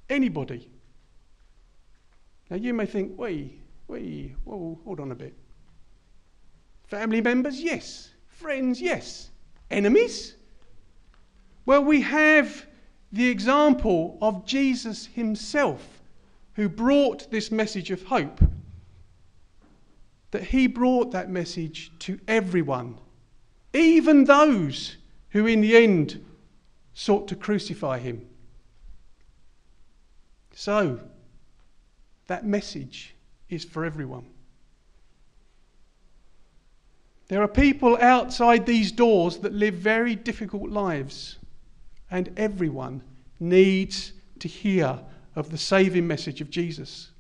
Anybody. 0.09 0.71
Now 2.49 2.57
you 2.57 2.73
may 2.75 2.87
think, 2.87 3.19
wait, 3.19 3.61
wait, 3.89 4.35
whoa, 4.45 4.79
hold 4.85 5.01
on 5.01 5.11
a 5.11 5.15
bit. 5.15 5.37
Family 6.93 7.23
members, 7.23 7.59
yes. 7.59 8.11
Friends, 8.29 8.79
yes. 8.79 9.31
Enemies? 9.71 10.35
Well, 11.65 11.83
we 11.83 12.03
have 12.03 12.67
the 13.11 13.31
example 13.31 14.19
of 14.21 14.45
Jesus 14.45 15.07
himself, 15.07 16.03
who 16.53 16.69
brought 16.69 17.31
this 17.31 17.51
message 17.51 17.91
of 17.91 18.03
hope. 18.03 18.43
That 20.33 20.45
he 20.45 20.67
brought 20.67 21.13
that 21.13 21.31
message 21.31 21.93
to 22.01 22.21
everyone, 22.29 22.99
even 23.73 24.25
those 24.25 24.99
who 25.31 25.47
in 25.47 25.63
the 25.63 25.75
end 25.75 26.23
sought 26.93 27.27
to 27.29 27.37
crucify 27.37 28.01
him. 28.01 28.29
So, 30.55 31.01
that 32.27 32.45
message 32.45 33.15
is 33.49 33.65
for 33.65 33.87
everyone. 33.87 34.27
There 37.33 37.43
are 37.43 37.49
people 37.49 37.97
outside 37.99 38.67
these 38.67 38.93
doors 38.93 39.39
that 39.39 39.55
live 39.55 39.73
very 39.77 40.15
difficult 40.15 40.69
lives, 40.69 41.39
and 42.11 42.31
everyone 42.37 43.03
needs 43.41 44.13
to 44.41 44.49
hear 44.49 45.01
of 45.35 45.51
the 45.51 45.57
saving 45.57 46.07
message 46.07 46.43
of 46.43 46.51
Jesus. 46.51 47.11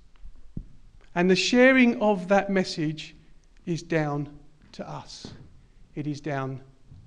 And 1.15 1.31
the 1.31 1.35
sharing 1.35 1.99
of 2.03 2.29
that 2.29 2.51
message 2.51 3.17
is 3.65 3.83
down 3.83 4.29
to 4.73 4.87
us. 4.87 5.33
It 5.95 6.07
is 6.07 6.21
down 6.21 6.61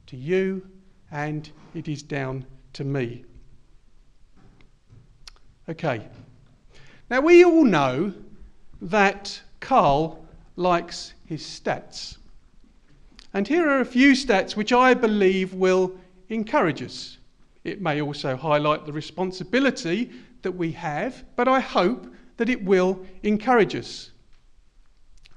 to 0.07 0.17
you, 0.17 0.67
and 1.11 1.47
it 1.75 1.87
is 1.87 2.01
down 2.01 2.43
to 2.73 2.83
me. 2.83 3.23
Okay. 5.69 6.07
Now, 7.11 7.21
we 7.21 7.45
all 7.45 7.65
know 7.65 8.15
that 8.81 9.39
Carl 9.59 10.25
likes 10.55 11.13
his 11.27 11.43
stats. 11.43 12.17
And 13.35 13.45
here 13.45 13.67
are 13.67 13.81
a 13.81 13.85
few 13.85 14.13
stats 14.13 14.55
which 14.55 14.71
I 14.71 14.93
believe 14.93 15.53
will 15.53 15.91
encourage 16.29 16.81
us. 16.81 17.17
It 17.65 17.81
may 17.81 18.01
also 18.01 18.37
highlight 18.37 18.85
the 18.85 18.93
responsibility 18.93 20.09
that 20.43 20.53
we 20.53 20.71
have, 20.71 21.25
but 21.35 21.45
I 21.45 21.59
hope 21.59 22.07
that 22.37 22.47
it 22.47 22.63
will 22.63 23.05
encourage 23.23 23.75
us. 23.75 24.11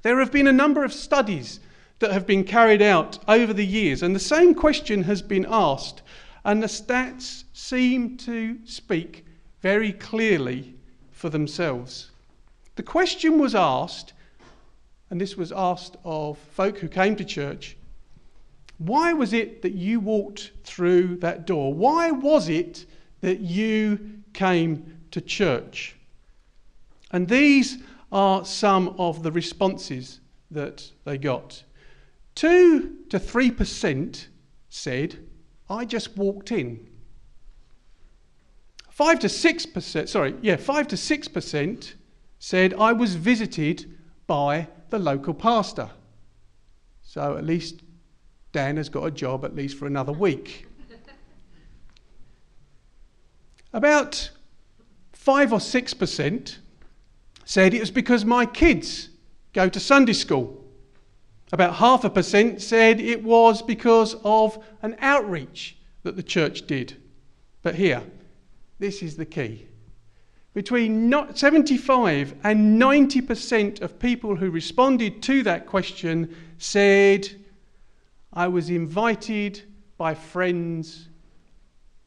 There 0.02 0.20
have 0.20 0.30
been 0.30 0.46
a 0.46 0.52
number 0.52 0.84
of 0.84 0.92
studies 0.92 1.58
that 1.98 2.12
have 2.12 2.24
been 2.24 2.44
carried 2.44 2.82
out 2.82 3.18
over 3.26 3.52
the 3.52 3.66
years, 3.66 4.04
and 4.04 4.14
the 4.14 4.20
same 4.20 4.54
question 4.54 5.02
has 5.02 5.20
been 5.20 5.46
asked, 5.50 6.02
and 6.44 6.62
the 6.62 6.68
stats 6.68 7.42
seem 7.52 8.16
to 8.18 8.64
speak 8.64 9.26
very 9.60 9.90
clearly 9.90 10.76
for 11.10 11.30
themselves. 11.30 12.12
The 12.76 12.84
question 12.84 13.40
was 13.40 13.56
asked, 13.56 14.12
and 15.10 15.20
this 15.20 15.36
was 15.36 15.50
asked 15.50 15.96
of 16.04 16.38
folk 16.38 16.78
who 16.78 16.86
came 16.86 17.16
to 17.16 17.24
church 17.24 17.74
why 18.78 19.12
was 19.12 19.32
it 19.32 19.62
that 19.62 19.74
you 19.74 20.00
walked 20.00 20.52
through 20.64 21.16
that 21.16 21.46
door? 21.46 21.74
Why 21.74 22.10
was 22.10 22.48
it 22.48 22.86
that 23.20 23.40
you 23.40 24.22
came 24.32 24.98
to 25.10 25.20
church? 25.20 25.96
And 27.10 27.28
these 27.28 27.78
are 28.12 28.44
some 28.44 28.94
of 28.98 29.22
the 29.22 29.32
responses 29.32 30.20
that 30.50 30.90
they 31.04 31.18
got. 31.18 31.62
2 32.36 33.04
to 33.10 33.18
3% 33.18 34.26
said, 34.68 35.18
I 35.68 35.84
just 35.84 36.16
walked 36.16 36.52
in. 36.52 36.88
5 38.90 39.18
to 39.20 39.26
6%, 39.26 40.08
sorry, 40.08 40.34
yeah, 40.40 40.56
5 40.56 40.88
to 40.88 40.96
6% 40.96 41.94
said, 42.38 42.74
I 42.74 42.92
was 42.92 43.16
visited 43.16 43.96
by 44.26 44.68
the 44.90 44.98
local 44.98 45.34
pastor. 45.34 45.90
So 47.02 47.36
at 47.36 47.44
least 47.44 47.82
Dan 48.52 48.76
has 48.76 48.88
got 48.88 49.04
a 49.04 49.10
job 49.10 49.44
at 49.44 49.54
least 49.54 49.76
for 49.76 49.86
another 49.86 50.12
week. 50.12 50.66
About 53.72 54.30
5 55.12 55.52
or 55.52 55.58
6% 55.58 56.56
said 57.44 57.74
it 57.74 57.80
was 57.80 57.90
because 57.90 58.24
my 58.24 58.46
kids 58.46 59.10
go 59.52 59.68
to 59.68 59.78
Sunday 59.78 60.14
school. 60.14 60.64
About 61.52 61.74
half 61.74 62.04
a 62.04 62.10
percent 62.10 62.60
said 62.60 63.00
it 63.00 63.22
was 63.22 63.62
because 63.62 64.16
of 64.24 64.62
an 64.82 64.96
outreach 65.00 65.76
that 66.02 66.16
the 66.16 66.22
church 66.22 66.66
did. 66.66 66.96
But 67.62 67.74
here, 67.74 68.02
this 68.78 69.02
is 69.02 69.16
the 69.16 69.26
key. 69.26 69.66
Between 70.54 71.12
75 71.34 72.34
and 72.42 72.80
90% 72.80 73.80
of 73.80 73.98
people 73.98 74.36
who 74.36 74.50
responded 74.50 75.22
to 75.22 75.42
that 75.42 75.66
question 75.66 76.34
said, 76.58 77.28
I 78.38 78.46
was 78.46 78.70
invited 78.70 79.64
by 79.96 80.14
friends 80.14 81.08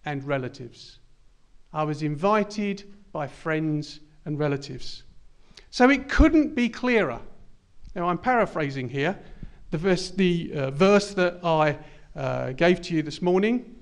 and 0.06 0.24
relatives. 0.24 1.00
I 1.74 1.84
was 1.84 2.04
invited 2.04 2.86
by 3.12 3.28
friends 3.28 4.00
and 4.24 4.40
relatives. 4.40 5.04
So 5.72 5.90
it 5.90 6.08
couldn't 6.08 6.56
be 6.56 6.70
clearer. 6.70 7.20
Now, 7.96 8.08
I'm 8.08 8.18
paraphrasing 8.18 8.88
here 8.88 9.20
the 9.72 9.78
verse, 9.78 10.10
the, 10.12 10.54
uh, 10.54 10.72
verse 10.72 11.14
that 11.16 11.44
I 11.44 11.78
uh, 12.16 12.54
gave 12.54 12.82
to 12.84 12.96
you 12.96 13.02
this 13.04 13.22
morning 13.22 13.76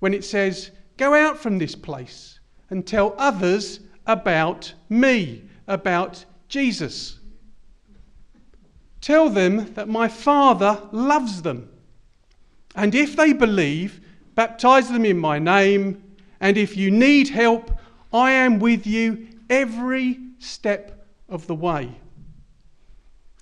when 0.00 0.12
it 0.12 0.26
says, 0.26 0.72
Go 0.98 1.14
out 1.14 1.38
from 1.38 1.56
this 1.56 1.74
place 1.74 2.38
and 2.68 2.86
tell 2.86 3.14
others 3.16 3.80
about 4.06 4.74
me, 4.90 5.44
about 5.68 6.22
Jesus. 6.48 7.18
Tell 9.00 9.30
them 9.30 9.72
that 9.72 9.88
my 9.88 10.06
Father 10.06 10.82
loves 10.92 11.40
them. 11.40 11.70
And 12.74 12.94
if 12.94 13.16
they 13.16 13.32
believe, 13.32 14.00
baptize 14.34 14.88
them 14.88 15.04
in 15.04 15.18
my 15.18 15.38
name. 15.38 16.02
And 16.40 16.56
if 16.56 16.76
you 16.76 16.90
need 16.90 17.28
help, 17.28 17.70
I 18.12 18.32
am 18.32 18.58
with 18.58 18.86
you 18.86 19.28
every 19.48 20.18
step 20.38 21.06
of 21.28 21.46
the 21.46 21.54
way. 21.54 21.96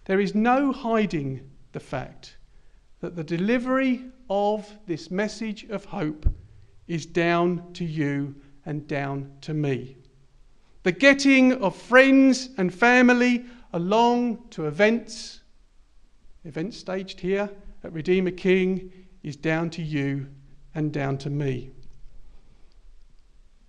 There 0.05 0.21
is 0.21 0.35
no 0.35 0.73
hiding 0.73 1.49
the 1.73 1.81
fact 1.81 2.37
that 3.01 3.17
the 3.17 3.25
delivery 3.25 4.05
of 4.29 4.71
this 4.87 5.11
message 5.11 5.65
of 5.71 5.85
hope 5.85 6.27
is 6.87 7.07
down 7.07 7.73
to 7.75 7.85
you 7.85 8.35
and 8.67 8.87
down 8.87 9.33
to 9.43 9.55
me. 9.55 9.97
The 10.83 10.93
getting 10.93 11.53
of 11.63 11.77
friends 11.77 12.51
and 12.59 12.73
family 12.73 13.45
along 13.73 14.49
to 14.51 14.67
events, 14.67 15.41
events 16.45 16.79
staged 16.79 17.21
here 17.21 17.51
at 17.85 17.93
Redeemer 17.93 18.33
King, 18.33 18.93
is 19.23 19.37
down 19.37 19.71
to 19.71 19.83
you 19.83 20.29
and 20.75 20.93
down 20.93 21.19
to 21.19 21.31
me. 21.31 21.71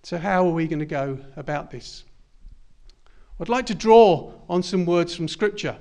So, 0.04 0.18
how 0.18 0.48
are 0.48 0.52
we 0.52 0.68
going 0.68 0.80
to 0.80 0.86
go 0.86 1.20
about 1.38 1.72
this? 1.72 2.04
I'd 3.39 3.50
like 3.50 3.66
to 3.68 3.76
draw 3.76 4.34
on 4.50 4.63
some 4.63 4.86
words 4.86 5.16
from 5.16 5.28
Scripture. 5.28 5.78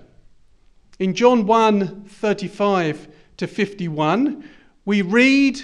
In 0.98 1.14
John 1.14 1.46
1 1.46 2.04
35 2.04 3.08
to 3.38 3.46
51, 3.46 4.48
we 4.84 5.02
read 5.02 5.62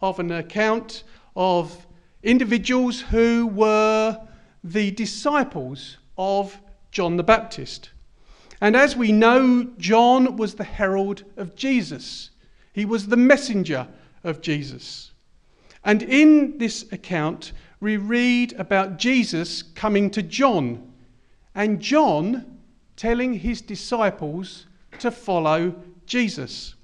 of 0.00 0.18
an 0.18 0.30
account 0.30 1.04
of 1.34 1.86
individuals 2.22 3.00
who 3.00 3.46
were 3.46 4.20
the 4.62 4.90
disciples 4.90 5.96
of 6.16 6.60
John 6.90 7.16
the 7.16 7.22
Baptist. 7.22 7.90
And 8.60 8.74
as 8.76 8.96
we 8.96 9.12
know, 9.12 9.70
John 9.78 10.36
was 10.36 10.54
the 10.54 10.64
herald 10.64 11.24
of 11.36 11.54
Jesus, 11.54 12.30
he 12.78 12.84
was 12.84 13.06
the 13.06 13.16
messenger 13.16 13.88
of 14.24 14.40
Jesus. 14.40 15.12
And 15.84 16.02
in 16.02 16.58
this 16.58 16.90
account, 16.92 17.52
we 17.80 17.96
read 17.96 18.52
about 18.54 18.98
Jesus 18.98 19.62
coming 19.62 20.10
to 20.10 20.22
John 20.22 20.92
and 21.54 21.80
John 21.80 22.58
telling 22.96 23.34
his 23.34 23.60
disciples 23.60 24.66
to 24.98 25.10
follow 25.10 25.74
Jesus. 26.06 26.74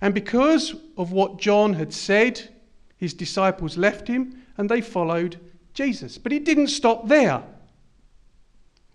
And 0.00 0.14
because 0.14 0.74
of 0.96 1.12
what 1.12 1.38
John 1.38 1.74
had 1.74 1.92
said, 1.92 2.52
his 2.96 3.14
disciples 3.14 3.76
left 3.76 4.08
him 4.08 4.42
and 4.56 4.68
they 4.68 4.80
followed 4.80 5.38
Jesus. 5.74 6.18
But 6.18 6.32
it 6.32 6.44
didn't 6.44 6.68
stop 6.68 7.08
there. 7.08 7.42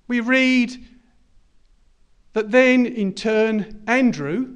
We 0.08 0.20
read 0.20 0.76
that 2.34 2.52
then, 2.52 2.86
in 2.86 3.14
turn, 3.14 3.84
Andrew, 3.88 4.56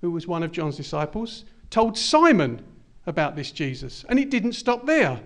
who 0.00 0.10
was 0.10 0.26
one 0.26 0.42
of 0.42 0.52
John's 0.52 0.76
disciples, 0.76 1.44
told 1.70 1.98
Simon 1.98 2.62
about 3.06 3.36
this 3.36 3.50
Jesus. 3.50 4.04
And 4.08 4.18
it 4.18 4.30
didn't 4.30 4.52
stop 4.52 4.86
there. 4.86 5.20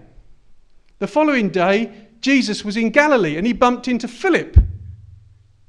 The 0.98 1.06
following 1.06 1.50
day, 1.50 1.92
Jesus 2.20 2.64
was 2.64 2.76
in 2.76 2.90
Galilee 2.90 3.36
and 3.36 3.46
he 3.46 3.52
bumped 3.52 3.88
into 3.88 4.08
Philip. 4.08 4.56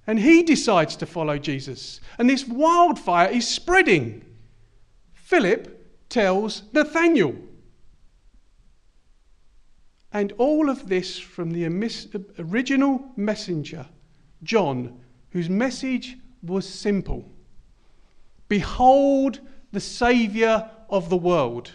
And 0.08 0.20
he 0.20 0.44
decides 0.44 0.96
to 0.98 1.06
follow 1.06 1.38
Jesus. 1.38 2.02
And 2.18 2.30
this 2.30 2.48
wildfire 2.48 3.30
is 3.30 3.48
spreading. 3.48 4.26
Philip 5.14 6.10
tells 6.10 6.64
Nathanael. 6.74 7.36
And 10.12 10.34
all 10.34 10.70
of 10.70 10.90
this 10.90 11.18
from 11.18 11.52
the 11.52 11.66
original 12.40 13.02
messenger, 13.16 13.86
John, 14.44 15.00
whose 15.30 15.50
message 15.50 16.18
was 16.44 16.68
simple 16.68 17.30
Behold 18.48 19.40
the 19.72 19.80
Saviour 19.80 20.70
of 20.90 21.10
the 21.10 21.18
world. 21.18 21.72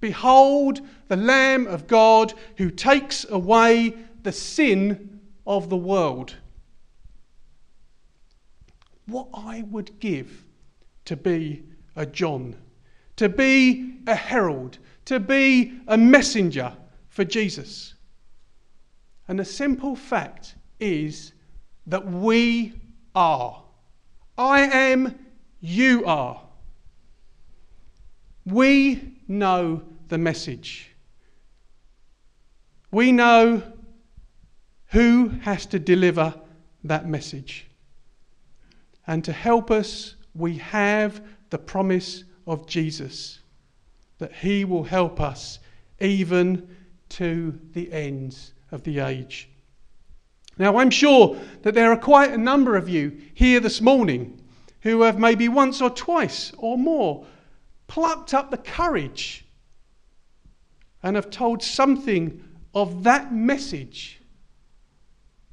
Behold 0.00 0.80
the 1.08 1.16
Lamb 1.16 1.66
of 1.66 1.86
God 1.86 2.34
who 2.56 2.70
takes 2.70 3.24
away 3.30 3.94
the 4.22 4.32
sin 4.32 5.20
of 5.46 5.70
the 5.70 5.76
world. 5.76 6.36
What 9.06 9.28
I 9.32 9.64
would 9.70 9.98
give 9.98 10.44
to 11.06 11.16
be 11.16 11.64
a 11.96 12.06
John, 12.06 12.54
to 13.16 13.28
be 13.28 13.98
a 14.06 14.14
herald, 14.14 14.78
to 15.06 15.18
be 15.18 15.80
a 15.88 15.96
messenger 15.96 16.76
for 17.08 17.24
Jesus. 17.24 17.94
And 19.26 19.38
the 19.38 19.44
simple 19.44 19.96
fact 19.96 20.54
is 20.78 21.32
that 21.86 22.06
we 22.06 22.74
are. 23.14 23.64
I 24.40 24.60
am, 24.62 25.18
you 25.60 26.06
are. 26.06 26.40
We 28.46 29.18
know 29.28 29.82
the 30.08 30.16
message. 30.16 30.92
We 32.90 33.12
know 33.12 33.62
who 34.86 35.28
has 35.42 35.66
to 35.66 35.78
deliver 35.78 36.34
that 36.84 37.06
message. 37.06 37.66
And 39.06 39.22
to 39.24 39.32
help 39.32 39.70
us, 39.70 40.16
we 40.34 40.56
have 40.56 41.22
the 41.50 41.58
promise 41.58 42.24
of 42.46 42.66
Jesus 42.66 43.40
that 44.16 44.32
he 44.32 44.64
will 44.64 44.84
help 44.84 45.20
us 45.20 45.58
even 46.00 46.66
to 47.10 47.60
the 47.74 47.92
ends 47.92 48.54
of 48.72 48.84
the 48.84 49.00
age. 49.00 49.49
Now, 50.60 50.76
I'm 50.76 50.90
sure 50.90 51.38
that 51.62 51.72
there 51.72 51.90
are 51.90 51.96
quite 51.96 52.32
a 52.32 52.36
number 52.36 52.76
of 52.76 52.86
you 52.86 53.16
here 53.32 53.60
this 53.60 53.80
morning 53.80 54.42
who 54.82 55.00
have 55.00 55.18
maybe 55.18 55.48
once 55.48 55.80
or 55.80 55.88
twice 55.88 56.52
or 56.58 56.76
more 56.76 57.24
plucked 57.86 58.34
up 58.34 58.50
the 58.50 58.58
courage 58.58 59.46
and 61.02 61.16
have 61.16 61.30
told 61.30 61.62
something 61.62 62.44
of 62.74 63.04
that 63.04 63.32
message 63.32 64.20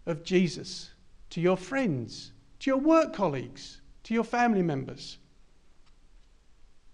of 0.05 0.25
Jesus 0.25 0.91
to 1.29 1.39
your 1.39 1.55
friends, 1.55 2.33
to 2.59 2.69
your 2.69 2.77
work 2.77 3.13
colleagues, 3.13 3.79
to 4.03 4.13
your 4.13 4.25
family 4.25 4.61
members. 4.61 5.19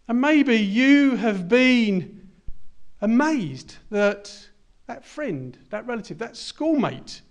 And 0.07 0.21
maybe 0.21 0.57
you 0.57 1.15
have 1.15 1.49
been 1.49 2.29
amazed 3.01 3.77
that 3.89 4.49
that 4.85 5.03
friend, 5.03 5.57
that 5.71 5.87
relative, 5.87 6.19
that 6.19 6.37
schoolmate 6.37 7.23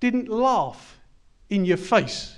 didn't 0.00 0.28
laugh 0.28 0.98
in 1.48 1.64
your 1.64 1.76
face, 1.76 2.36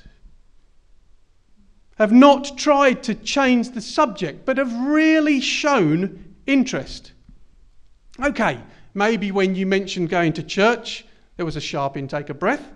have 1.96 2.12
not 2.12 2.56
tried 2.56 3.02
to 3.02 3.14
change 3.14 3.70
the 3.70 3.80
subject, 3.80 4.44
but 4.44 4.58
have 4.58 4.72
really 4.86 5.40
shown 5.40 6.34
interest. 6.46 7.12
Okay, 8.20 8.60
maybe 8.94 9.32
when 9.32 9.54
you 9.54 9.66
mentioned 9.66 10.08
going 10.08 10.32
to 10.34 10.42
church, 10.42 11.04
there 11.36 11.46
was 11.46 11.56
a 11.56 11.60
sharp 11.60 11.96
intake 11.96 12.30
of 12.30 12.38
breath, 12.38 12.72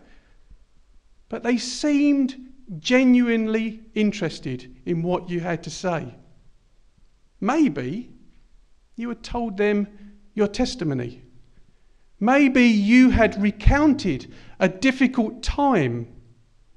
but 1.29 1.43
they 1.43 1.57
seemed 1.57 2.49
genuinely 2.79 3.81
interested 3.95 4.75
in 4.87 5.03
what 5.03 5.29
you 5.29 5.41
had 5.41 5.63
to 5.63 5.71
say. 5.71 6.15
Maybe 7.41 8.11
you 8.97 9.09
had 9.09 9.23
told 9.23 9.57
them 9.57 9.87
your 10.35 10.49
testimony. 10.49 11.23
Maybe 12.23 12.67
you 12.67 13.11
had 13.11 13.43
recounted 13.43 14.33
a 14.61 14.69
difficult 14.69 15.43
time 15.43 16.07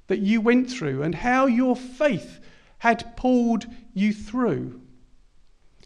that 0.08 0.18
you 0.18 0.40
went 0.40 0.68
through 0.68 1.04
and 1.04 1.14
how 1.14 1.46
your 1.46 1.76
faith 1.76 2.40
had 2.78 3.16
pulled 3.16 3.64
you 3.94 4.12
through. 4.12 4.80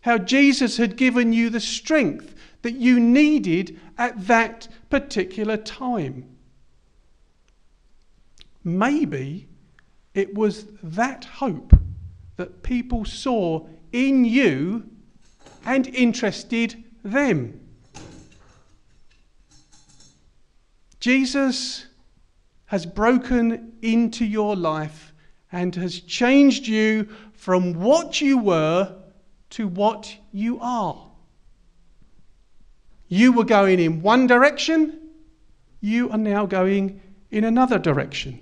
How 0.00 0.16
Jesus 0.16 0.78
had 0.78 0.96
given 0.96 1.34
you 1.34 1.50
the 1.50 1.60
strength 1.60 2.34
that 2.62 2.76
you 2.76 2.98
needed 2.98 3.78
at 3.98 4.28
that 4.28 4.66
particular 4.88 5.58
time. 5.58 6.24
Maybe 8.64 9.46
it 10.14 10.34
was 10.34 10.68
that 10.82 11.26
hope 11.26 11.78
that 12.36 12.62
people 12.62 13.04
saw 13.04 13.66
in 13.92 14.24
you 14.24 14.88
and 15.66 15.86
interested 15.88 16.82
them. 17.04 17.59
Jesus 21.00 21.86
has 22.66 22.86
broken 22.86 23.72
into 23.82 24.24
your 24.24 24.54
life 24.54 25.12
and 25.50 25.74
has 25.74 26.00
changed 26.00 26.68
you 26.68 27.08
from 27.32 27.72
what 27.72 28.20
you 28.20 28.38
were 28.38 28.94
to 29.50 29.66
what 29.66 30.14
you 30.30 30.60
are. 30.60 31.10
You 33.08 33.32
were 33.32 33.44
going 33.44 33.80
in 33.80 34.02
one 34.02 34.28
direction, 34.28 35.08
you 35.80 36.10
are 36.10 36.18
now 36.18 36.46
going 36.46 37.00
in 37.30 37.44
another 37.44 37.78
direction. 37.78 38.40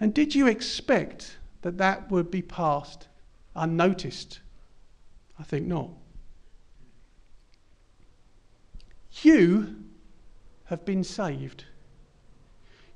And 0.00 0.12
did 0.12 0.34
you 0.34 0.48
expect 0.48 1.38
that 1.62 1.78
that 1.78 2.10
would 2.10 2.30
be 2.30 2.42
passed 2.42 3.08
unnoticed? 3.54 4.40
I 5.38 5.44
think 5.44 5.66
not. 5.66 5.88
You 9.22 9.83
have 10.64 10.84
been 10.84 11.04
saved. 11.04 11.64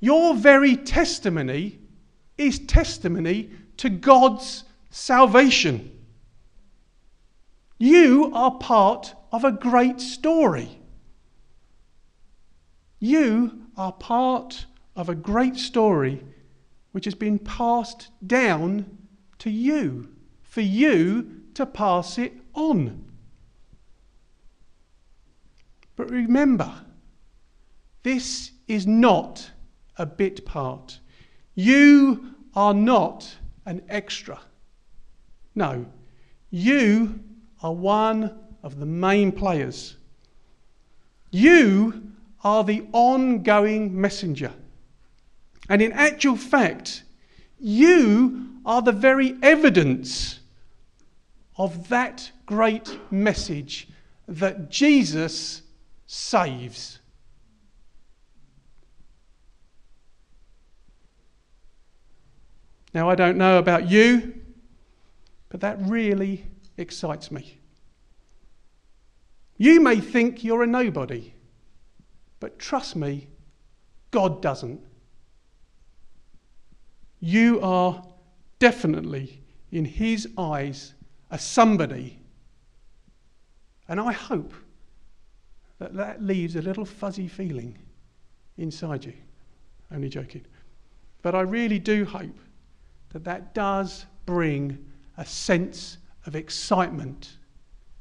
Your 0.00 0.34
very 0.34 0.76
testimony 0.76 1.78
is 2.36 2.58
testimony 2.60 3.50
to 3.78 3.90
God's 3.90 4.64
salvation. 4.90 5.90
You 7.78 8.30
are 8.34 8.52
part 8.52 9.14
of 9.32 9.44
a 9.44 9.52
great 9.52 10.00
story. 10.00 10.80
You 13.00 13.66
are 13.76 13.92
part 13.92 14.66
of 14.96 15.08
a 15.08 15.14
great 15.14 15.56
story 15.56 16.24
which 16.92 17.04
has 17.04 17.14
been 17.14 17.38
passed 17.38 18.08
down 18.26 18.98
to 19.38 19.50
you, 19.50 20.08
for 20.42 20.60
you 20.60 21.42
to 21.54 21.66
pass 21.66 22.18
it 22.18 22.32
on. 22.54 23.04
But 25.94 26.10
remember, 26.10 26.72
this 28.02 28.52
is 28.66 28.86
not 28.86 29.50
a 29.96 30.06
bit 30.06 30.44
part. 30.44 31.00
You 31.54 32.34
are 32.54 32.74
not 32.74 33.36
an 33.66 33.82
extra. 33.88 34.40
No, 35.54 35.86
you 36.50 37.20
are 37.62 37.74
one 37.74 38.38
of 38.62 38.78
the 38.78 38.86
main 38.86 39.32
players. 39.32 39.96
You 41.30 42.12
are 42.44 42.64
the 42.64 42.86
ongoing 42.92 44.00
messenger. 44.00 44.52
And 45.68 45.82
in 45.82 45.92
actual 45.92 46.36
fact, 46.36 47.02
you 47.58 48.48
are 48.64 48.80
the 48.82 48.92
very 48.92 49.36
evidence 49.42 50.40
of 51.56 51.88
that 51.88 52.30
great 52.46 52.98
message 53.10 53.88
that 54.28 54.70
Jesus 54.70 55.62
saves. 56.06 57.00
Now, 62.94 63.10
I 63.10 63.14
don't 63.14 63.36
know 63.36 63.58
about 63.58 63.88
you, 63.90 64.34
but 65.48 65.60
that 65.60 65.78
really 65.82 66.46
excites 66.76 67.30
me. 67.30 67.58
You 69.56 69.80
may 69.80 70.00
think 70.00 70.44
you're 70.44 70.62
a 70.62 70.66
nobody, 70.66 71.34
but 72.40 72.58
trust 72.58 72.96
me, 72.96 73.28
God 74.10 74.40
doesn't. 74.40 74.80
You 77.20 77.60
are 77.60 78.04
definitely, 78.58 79.42
in 79.72 79.84
His 79.84 80.28
eyes, 80.38 80.94
a 81.30 81.38
somebody. 81.38 82.18
And 83.88 84.00
I 84.00 84.12
hope 84.12 84.54
that 85.78 85.94
that 85.94 86.22
leaves 86.22 86.56
a 86.56 86.62
little 86.62 86.84
fuzzy 86.84 87.28
feeling 87.28 87.76
inside 88.56 89.04
you. 89.04 89.14
Only 89.92 90.08
joking. 90.08 90.44
But 91.22 91.34
I 91.34 91.40
really 91.40 91.78
do 91.78 92.04
hope 92.04 92.38
that 93.10 93.24
that 93.24 93.54
does 93.54 94.06
bring 94.26 94.84
a 95.16 95.24
sense 95.24 95.98
of 96.26 96.36
excitement 96.36 97.36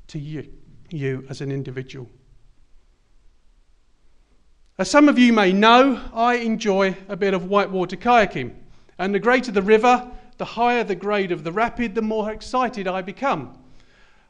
to 0.07 0.19
you, 0.19 0.47
you 0.89 1.25
as 1.29 1.41
an 1.41 1.51
individual. 1.51 2.09
As 4.77 4.91
some 4.91 5.09
of 5.09 5.17
you 5.17 5.33
may 5.33 5.53
know, 5.53 5.99
I 6.13 6.35
enjoy 6.35 6.95
a 7.09 7.15
bit 7.15 7.33
of 7.33 7.49
whitewater 7.49 7.95
kayaking. 7.95 8.53
And 8.99 9.13
the 9.13 9.19
greater 9.19 9.51
the 9.51 9.61
river, 9.61 10.07
the 10.37 10.45
higher 10.45 10.83
the 10.83 10.95
grade 10.95 11.31
of 11.31 11.43
the 11.43 11.51
rapid, 11.51 11.95
the 11.95 12.01
more 12.01 12.31
excited 12.31 12.87
I 12.87 13.01
become. 13.01 13.57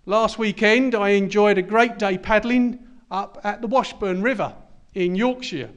Last 0.05 0.39
weekend, 0.39 0.95
I 0.95 1.09
enjoyed 1.09 1.57
a 1.57 1.61
great 1.61 1.97
day 1.97 2.17
paddling 2.17 2.79
up 3.11 3.41
at 3.43 3.61
the 3.61 3.67
Washburn 3.67 4.21
River 4.21 4.55
in 4.93 5.15
Yorkshire 5.15 5.69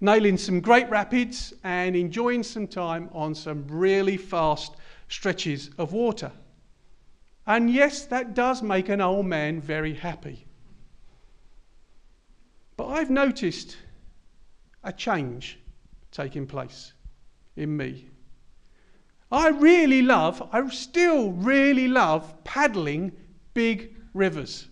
nailing 0.00 0.36
some 0.36 0.60
great 0.60 0.88
rapids 0.90 1.54
and 1.64 1.96
enjoying 1.96 2.42
some 2.42 2.66
time 2.66 3.08
on 3.12 3.34
some 3.34 3.66
really 3.68 4.16
fast 4.16 4.74
stretches 5.08 5.70
of 5.78 5.92
water. 5.92 6.32
And 7.46 7.70
yes, 7.70 8.06
that 8.06 8.34
does 8.34 8.62
make 8.62 8.88
an 8.88 9.00
old 9.00 9.26
man 9.26 9.60
very 9.60 9.94
happy. 9.94 10.46
But 12.76 12.88
I've 12.88 13.10
noticed 13.10 13.76
a 14.82 14.92
change 14.92 15.58
taking 16.10 16.46
place 16.46 16.92
in 17.56 17.76
me. 17.76 18.08
I 19.30 19.48
really 19.48 20.02
love, 20.02 20.48
I 20.52 20.68
still 20.68 21.32
really 21.32 21.88
love 21.88 22.44
paddling 22.44 23.12
big 23.52 23.94
rivers. 24.12 24.68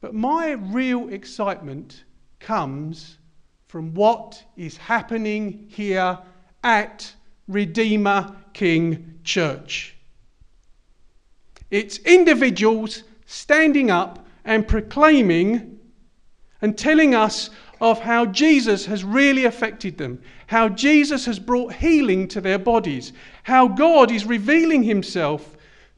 But 0.00 0.14
my 0.14 0.52
real 0.52 1.08
excitement 1.08 2.04
comes 2.40 3.18
from 3.66 3.94
what 3.94 4.42
is 4.56 4.76
happening 4.76 5.66
here 5.68 6.18
at 6.64 7.12
Redeemer 7.46 8.34
King 8.52 9.20
Church. 9.24 9.96
It's 11.70 11.98
individuals 11.98 13.02
standing 13.26 13.90
up 13.90 14.26
and 14.44 14.66
proclaiming 14.66 15.78
and 16.62 16.76
telling 16.76 17.14
us 17.14 17.50
of 17.80 18.00
how 18.00 18.26
Jesus 18.26 18.86
has 18.86 19.04
really 19.04 19.44
affected 19.44 19.98
them, 19.98 20.20
how 20.46 20.68
Jesus 20.68 21.26
has 21.26 21.38
brought 21.38 21.74
healing 21.74 22.26
to 22.28 22.40
their 22.40 22.58
bodies, 22.58 23.12
how 23.44 23.68
God 23.68 24.10
is 24.10 24.24
revealing 24.24 24.82
himself 24.82 25.56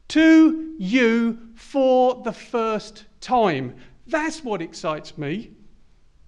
to 0.09 0.75
you 0.77 1.39
for 1.55 2.21
the 2.23 2.33
first 2.33 3.05
time. 3.21 3.75
That's 4.07 4.43
what 4.43 4.61
excites 4.61 5.17
me. 5.17 5.51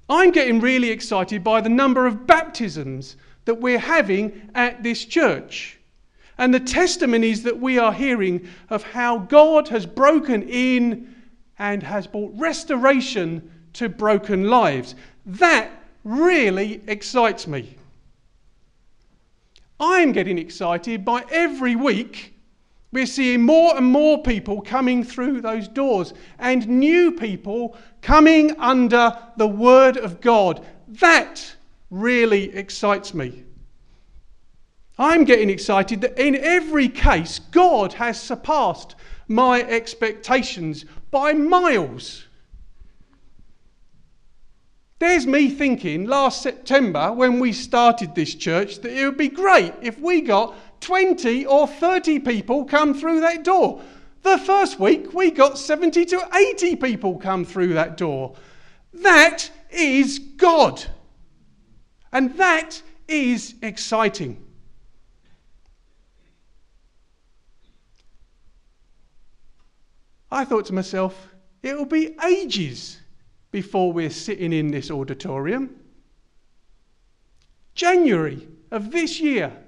I'm 0.09 0.31
getting 0.31 0.59
really 0.59 0.89
excited 0.89 1.43
by 1.43 1.61
the 1.61 1.69
number 1.69 2.05
of 2.05 2.27
baptisms 2.27 3.15
that 3.45 3.55
we're 3.55 3.79
having 3.79 4.49
at 4.55 4.83
this 4.83 5.05
church 5.05 5.79
and 6.37 6.53
the 6.53 6.59
testimonies 6.59 7.43
that 7.43 7.59
we 7.59 7.77
are 7.77 7.93
hearing 7.93 8.47
of 8.69 8.83
how 8.83 9.19
God 9.19 9.67
has 9.69 9.85
broken 9.85 10.43
in 10.43 11.15
and 11.59 11.83
has 11.83 12.07
brought 12.07 12.33
restoration 12.35 13.49
to 13.73 13.89
broken 13.89 14.49
lives. 14.49 14.95
That 15.25 15.71
really 16.03 16.81
excites 16.87 17.47
me. 17.47 17.77
I'm 19.79 20.11
getting 20.11 20.37
excited 20.37 21.05
by 21.05 21.23
every 21.29 21.75
week 21.75 22.32
we're 22.93 23.07
seeing 23.07 23.41
more 23.41 23.75
and 23.75 23.85
more 23.85 24.21
people 24.21 24.61
coming 24.61 25.03
through 25.03 25.41
those 25.41 25.67
doors 25.67 26.13
and 26.37 26.67
new 26.67 27.11
people 27.11 27.75
coming 28.01 28.55
under 28.59 29.17
the 29.35 29.47
Word 29.47 29.97
of 29.97 30.21
God. 30.21 30.63
That 30.87 31.55
really 31.89 32.55
excites 32.55 33.13
me. 33.13 33.43
I'm 34.99 35.23
getting 35.23 35.49
excited 35.49 36.01
that 36.01 36.19
in 36.19 36.35
every 36.35 36.87
case, 36.87 37.39
God 37.39 37.93
has 37.93 38.21
surpassed 38.21 38.95
my 39.27 39.63
expectations 39.63 40.85
by 41.09 41.33
miles. 41.33 42.25
There's 44.99 45.25
me 45.25 45.49
thinking 45.49 46.05
last 46.05 46.43
September 46.43 47.11
when 47.11 47.39
we 47.39 47.53
started 47.53 48.13
this 48.13 48.35
church 48.35 48.79
that 48.81 48.91
it 48.91 49.03
would 49.03 49.17
be 49.17 49.29
great 49.29 49.73
if 49.81 49.99
we 49.99 50.21
got 50.21 50.55
20 50.83 51.45
or 51.45 51.65
30 51.67 52.19
people 52.19 52.65
come 52.65 52.93
through 52.93 53.21
that 53.21 53.43
door. 53.43 53.81
The 54.21 54.37
first 54.37 54.79
week, 54.79 55.13
we 55.13 55.31
got 55.31 55.57
70 55.57 56.05
to 56.05 56.29
80 56.33 56.75
people 56.75 57.17
come 57.17 57.45
through 57.45 57.73
that 57.73 57.97
door. 57.97 58.35
That 58.93 59.49
is 59.71 60.19
God. 60.19 60.83
And 62.11 62.37
that 62.37 62.81
is 63.07 63.55
exciting. 63.61 64.45
I 70.31 70.45
thought 70.45 70.65
to 70.65 70.73
myself, 70.73 71.29
it'll 71.61 71.85
be 71.85 72.15
ages 72.25 72.99
before 73.51 73.93
we're 73.93 74.09
sitting 74.09 74.51
in 74.51 74.71
this 74.71 74.91
auditorium. 74.91 75.75
January 77.75 78.47
of 78.71 78.91
this 78.91 79.19
year, 79.19 79.62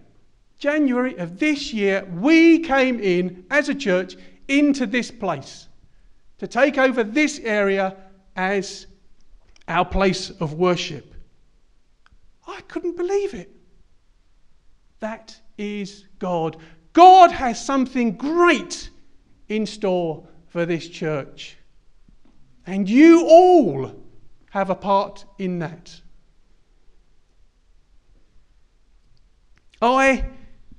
January 0.57 1.15
of 1.17 1.39
this 1.39 1.73
year, 1.73 2.05
we 2.13 2.59
came 2.59 2.99
in 2.99 3.45
as 3.49 3.69
a 3.69 3.75
church 3.75 4.15
into 4.47 4.85
this 4.85 5.11
place 5.11 5.67
to 6.37 6.47
take 6.47 6.77
over 6.77 7.03
this 7.03 7.39
area 7.39 7.95
as 8.35 8.87
our 9.67 9.85
place 9.85 10.29
of 10.29 10.53
worship. 10.53 11.13
I 12.47 12.61
couldn't 12.61 12.97
believe 12.97 13.33
it. 13.33 13.51
That 14.99 15.39
is 15.57 16.05
God. 16.19 16.57
God 16.93 17.31
has 17.31 17.63
something 17.63 18.15
great 18.15 18.89
in 19.49 19.65
store 19.65 20.27
for 20.47 20.65
this 20.65 20.87
church. 20.87 21.57
And 22.65 22.89
you 22.89 23.25
all 23.27 23.91
have 24.49 24.69
a 24.69 24.75
part 24.75 25.25
in 25.37 25.59
that. 25.59 26.01
I 29.81 30.25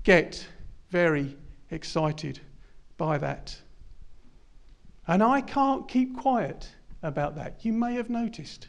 get 0.07 0.47
very 0.88 1.37
excited 1.73 2.38
by 2.97 3.19
that. 3.19 3.59
And 5.09 5.21
I 5.21 5.40
can't 5.40 5.88
keep 5.88 6.16
quiet 6.16 6.69
about 7.03 7.35
that. 7.35 7.64
You 7.64 7.73
may 7.73 7.95
have 7.95 8.09
noticed. 8.09 8.69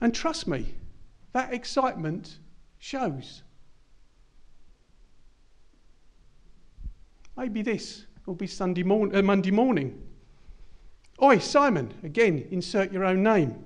And 0.00 0.14
trust 0.14 0.48
me, 0.48 0.74
that 1.34 1.52
excitement 1.52 2.38
shows. 2.78 3.42
Maybe 7.36 7.60
this 7.60 8.06
will 8.24 8.34
be 8.34 8.46
Sunday 8.46 8.82
morning, 8.82 9.14
uh, 9.14 9.20
Monday 9.20 9.50
morning. 9.50 10.02
Oi, 11.22 11.36
Simon, 11.36 11.92
again, 12.02 12.48
insert 12.50 12.92
your 12.92 13.04
own 13.04 13.22
name. 13.22 13.62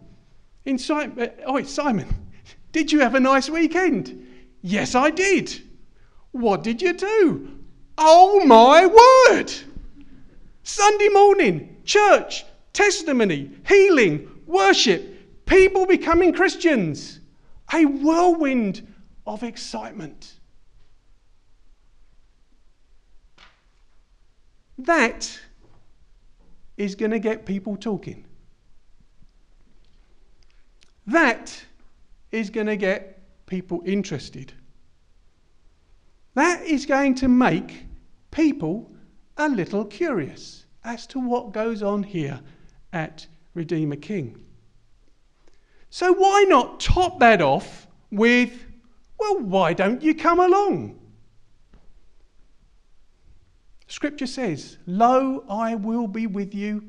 Inside, 0.65 1.17
uh, 1.21 1.53
oi, 1.53 1.63
Simon, 1.63 2.09
did 2.73 2.93
you 2.93 3.01
have 3.01 3.15
a 3.15 3.21
nice 3.21 3.49
weekend? 3.49 4.27
Yes, 4.63 4.95
I 4.95 5.11
did. 5.11 5.63
What 6.33 6.63
did 6.63 6.83
you 6.83 6.93
do? 6.93 7.59
Oh 7.97 8.45
my 8.45 8.87
word! 8.87 9.53
Sunday 10.63 11.09
morning, 11.09 11.77
church, 11.85 12.45
testimony, 12.73 13.51
healing, 13.67 14.29
worship, 14.47 15.47
people 15.47 15.87
becoming 15.87 16.33
Christians. 16.33 17.21
A 17.73 17.85
whirlwind 17.85 18.87
of 19.27 19.43
excitement. 19.43 20.35
That 24.79 25.39
is 26.77 26.95
going 26.95 27.11
to 27.11 27.19
get 27.19 27.45
people 27.45 27.77
talking. 27.77 28.25
That 31.07 31.65
is 32.31 32.51
going 32.51 32.67
to 32.67 32.77
get 32.77 33.19
people 33.47 33.83
interested. 33.85 34.53
That 36.35 36.63
is 36.63 36.87
going 36.87 37.15
to 37.17 37.29
make 37.29 37.85
people 38.31 38.93
a 39.37 39.49
little 39.49 39.85
curious 39.85 40.67
as 40.85 41.07
to 41.09 41.19
what 41.19 41.53
goes 41.53 41.83
on 41.83 42.03
here 42.03 42.41
at 42.93 43.27
Redeemer 43.55 43.97
King. 43.97 44.39
So, 45.91 46.13
why 46.13 46.45
not 46.49 46.81
top 46.81 47.19
that 47.21 47.41
off 47.41 47.87
with, 48.11 48.67
well, 49.19 49.41
why 49.41 49.73
don't 49.73 50.03
you 50.03 50.15
come 50.15 50.39
along? 50.39 50.99
Scripture 53.87 54.27
says, 54.27 54.77
Lo, 54.87 55.45
I 55.49 55.75
will 55.75 56.07
be 56.07 56.27
with 56.27 56.55
you 56.55 56.85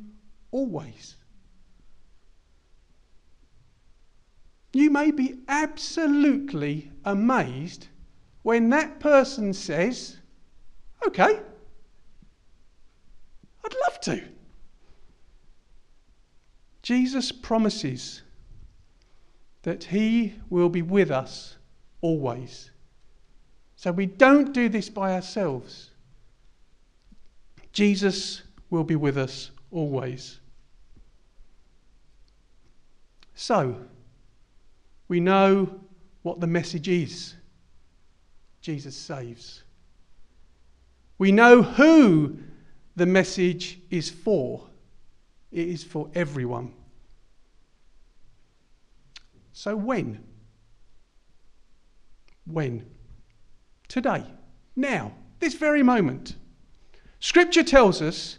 always. 0.52 1.16
You 4.72 4.90
may 4.90 5.12
be 5.12 5.40
absolutely 5.48 6.92
amazed 7.06 7.88
when 8.44 8.70
that 8.70 9.00
person 9.00 9.54
says, 9.54 10.18
Okay, 11.08 11.40
I'd 13.64 13.76
love 13.88 14.02
to. 14.02 14.24
Jesus 16.82 17.32
promises 17.32 18.22
that 19.64 19.84
he 19.86 20.36
will 20.50 20.70
be 20.70 20.82
with 20.82 21.12
us 21.12 21.58
always. 22.02 22.72
So 23.76 23.92
we 23.92 24.06
don't 24.06 24.54
do 24.54 24.70
this 24.70 24.90
by 24.90 25.14
ourselves. 25.14 25.92
Jesus 27.72 28.42
will 28.70 28.84
be 28.84 28.96
with 28.96 29.18
us 29.18 29.52
always. 29.72 30.40
So, 33.36 33.76
we 35.10 35.20
know 35.20 35.82
what 36.22 36.40
the 36.40 36.48
message 36.48 36.88
is 36.88 37.36
Jesus 38.62 38.96
saves. 38.96 39.64
We 41.18 41.32
know 41.32 41.62
who 41.62 42.38
the 42.96 43.06
message 43.06 43.80
is 43.90 44.10
for. 44.10 44.68
It 45.52 45.68
is 45.68 45.84
for 45.84 46.10
everyone. 46.14 46.74
So, 49.54 49.76
when? 49.76 50.24
When? 52.46 52.86
Today. 53.88 54.24
Now. 54.76 55.14
This 55.40 55.54
very 55.54 55.84
moment. 55.84 56.36
Scripture 57.22 57.64
tells 57.64 58.02
us 58.02 58.38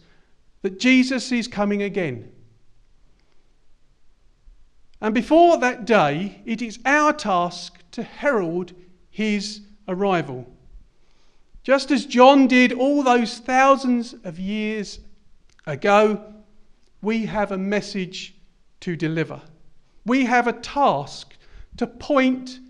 that 0.62 0.78
Jesus 0.78 1.32
is 1.32 1.48
coming 1.48 1.82
again. 1.82 2.30
And 5.00 5.14
before 5.14 5.58
that 5.58 5.86
day, 5.86 6.42
it 6.44 6.60
is 6.60 6.78
our 6.84 7.12
task 7.12 7.78
to 7.92 8.02
herald 8.02 8.72
his 9.10 9.62
arrival. 9.88 10.46
Just 11.62 11.90
as 11.90 12.06
John 12.06 12.46
did 12.46 12.72
all 12.72 13.02
those 13.02 13.38
thousands 13.38 14.14
of 14.24 14.38
years 14.38 15.00
ago, 15.66 16.34
we 17.02 17.26
have 17.26 17.52
a 17.52 17.58
message 17.58 18.34
to 18.80 18.96
deliver. 18.96 19.40
We 20.04 20.24
have 20.24 20.46
a 20.46 20.52
task 20.52 21.34
to 21.76 21.86
point 21.86 22.60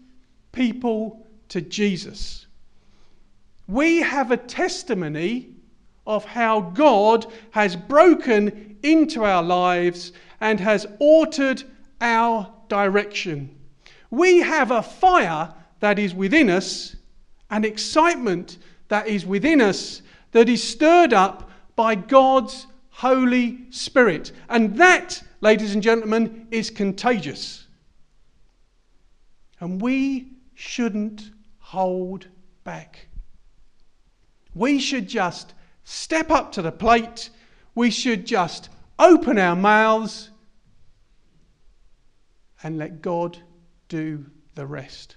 people 0.53 1.27
to 1.49 1.61
Jesus. 1.61 2.47
We 3.66 3.99
have 3.99 4.31
a 4.31 4.37
testimony 4.37 5.51
of 6.07 6.25
how 6.25 6.61
God 6.61 7.27
has 7.51 7.77
broken 7.77 8.79
into 8.83 9.25
our 9.25 9.43
lives 9.43 10.12
and 10.40 10.59
has 10.59 10.87
altered 10.99 11.62
our 12.00 12.52
direction. 12.68 13.56
We 14.10 14.38
have 14.38 14.70
a 14.70 14.82
fire 14.82 15.54
that 15.80 15.98
is 15.98 16.14
within 16.14 16.50
us, 16.50 16.96
an 17.50 17.64
excitement 17.64 18.58
that 18.88 19.06
is 19.06 19.24
within 19.24 19.60
us 19.60 20.02
that 20.32 20.48
is 20.48 20.62
stirred 20.62 21.12
up 21.12 21.50
by 21.76 21.94
God's 21.94 22.66
Holy 22.90 23.58
Spirit. 23.70 24.32
And 24.48 24.76
that, 24.76 25.22
ladies 25.40 25.74
and 25.74 25.82
gentlemen, 25.82 26.46
is 26.50 26.70
contagious. 26.70 27.66
And 29.58 29.80
we 29.80 30.32
shouldn't 30.54 31.30
hold 31.58 32.28
back. 32.64 33.08
We 34.54 34.78
should 34.78 35.08
just 35.08 35.54
step 35.84 36.30
up 36.30 36.52
to 36.52 36.62
the 36.62 36.72
plate. 36.72 37.30
We 37.74 37.90
should 37.90 38.26
just 38.26 38.68
open 38.98 39.38
our 39.38 39.56
mouths 39.56 40.30
and 42.62 42.79
let 42.79 43.03
God 43.03 43.38
do 43.88 44.27
the 44.55 44.66
rest. 44.66 45.16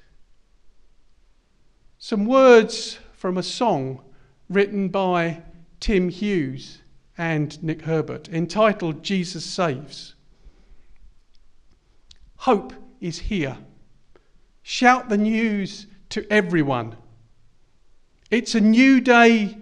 Some 1.97 2.25
words 2.25 2.99
from 3.13 3.37
a 3.37 3.43
song 3.43 4.03
written 4.49 4.89
by 4.89 5.41
Tim 5.79 6.09
Hughes 6.09 6.79
and 7.17 7.61
Nick 7.63 7.81
Herbert 7.83 8.29
entitled 8.29 9.03
Jesus 9.03 9.45
Saves. 9.45 10.15
Hope 12.37 12.73
is 12.99 13.19
here. 13.19 13.57
Shout 14.63 15.09
the 15.09 15.17
news 15.17 15.87
to 16.09 16.25
everyone. 16.31 16.97
It's 18.31 18.55
a 18.55 18.61
new 18.61 18.99
day. 18.99 19.57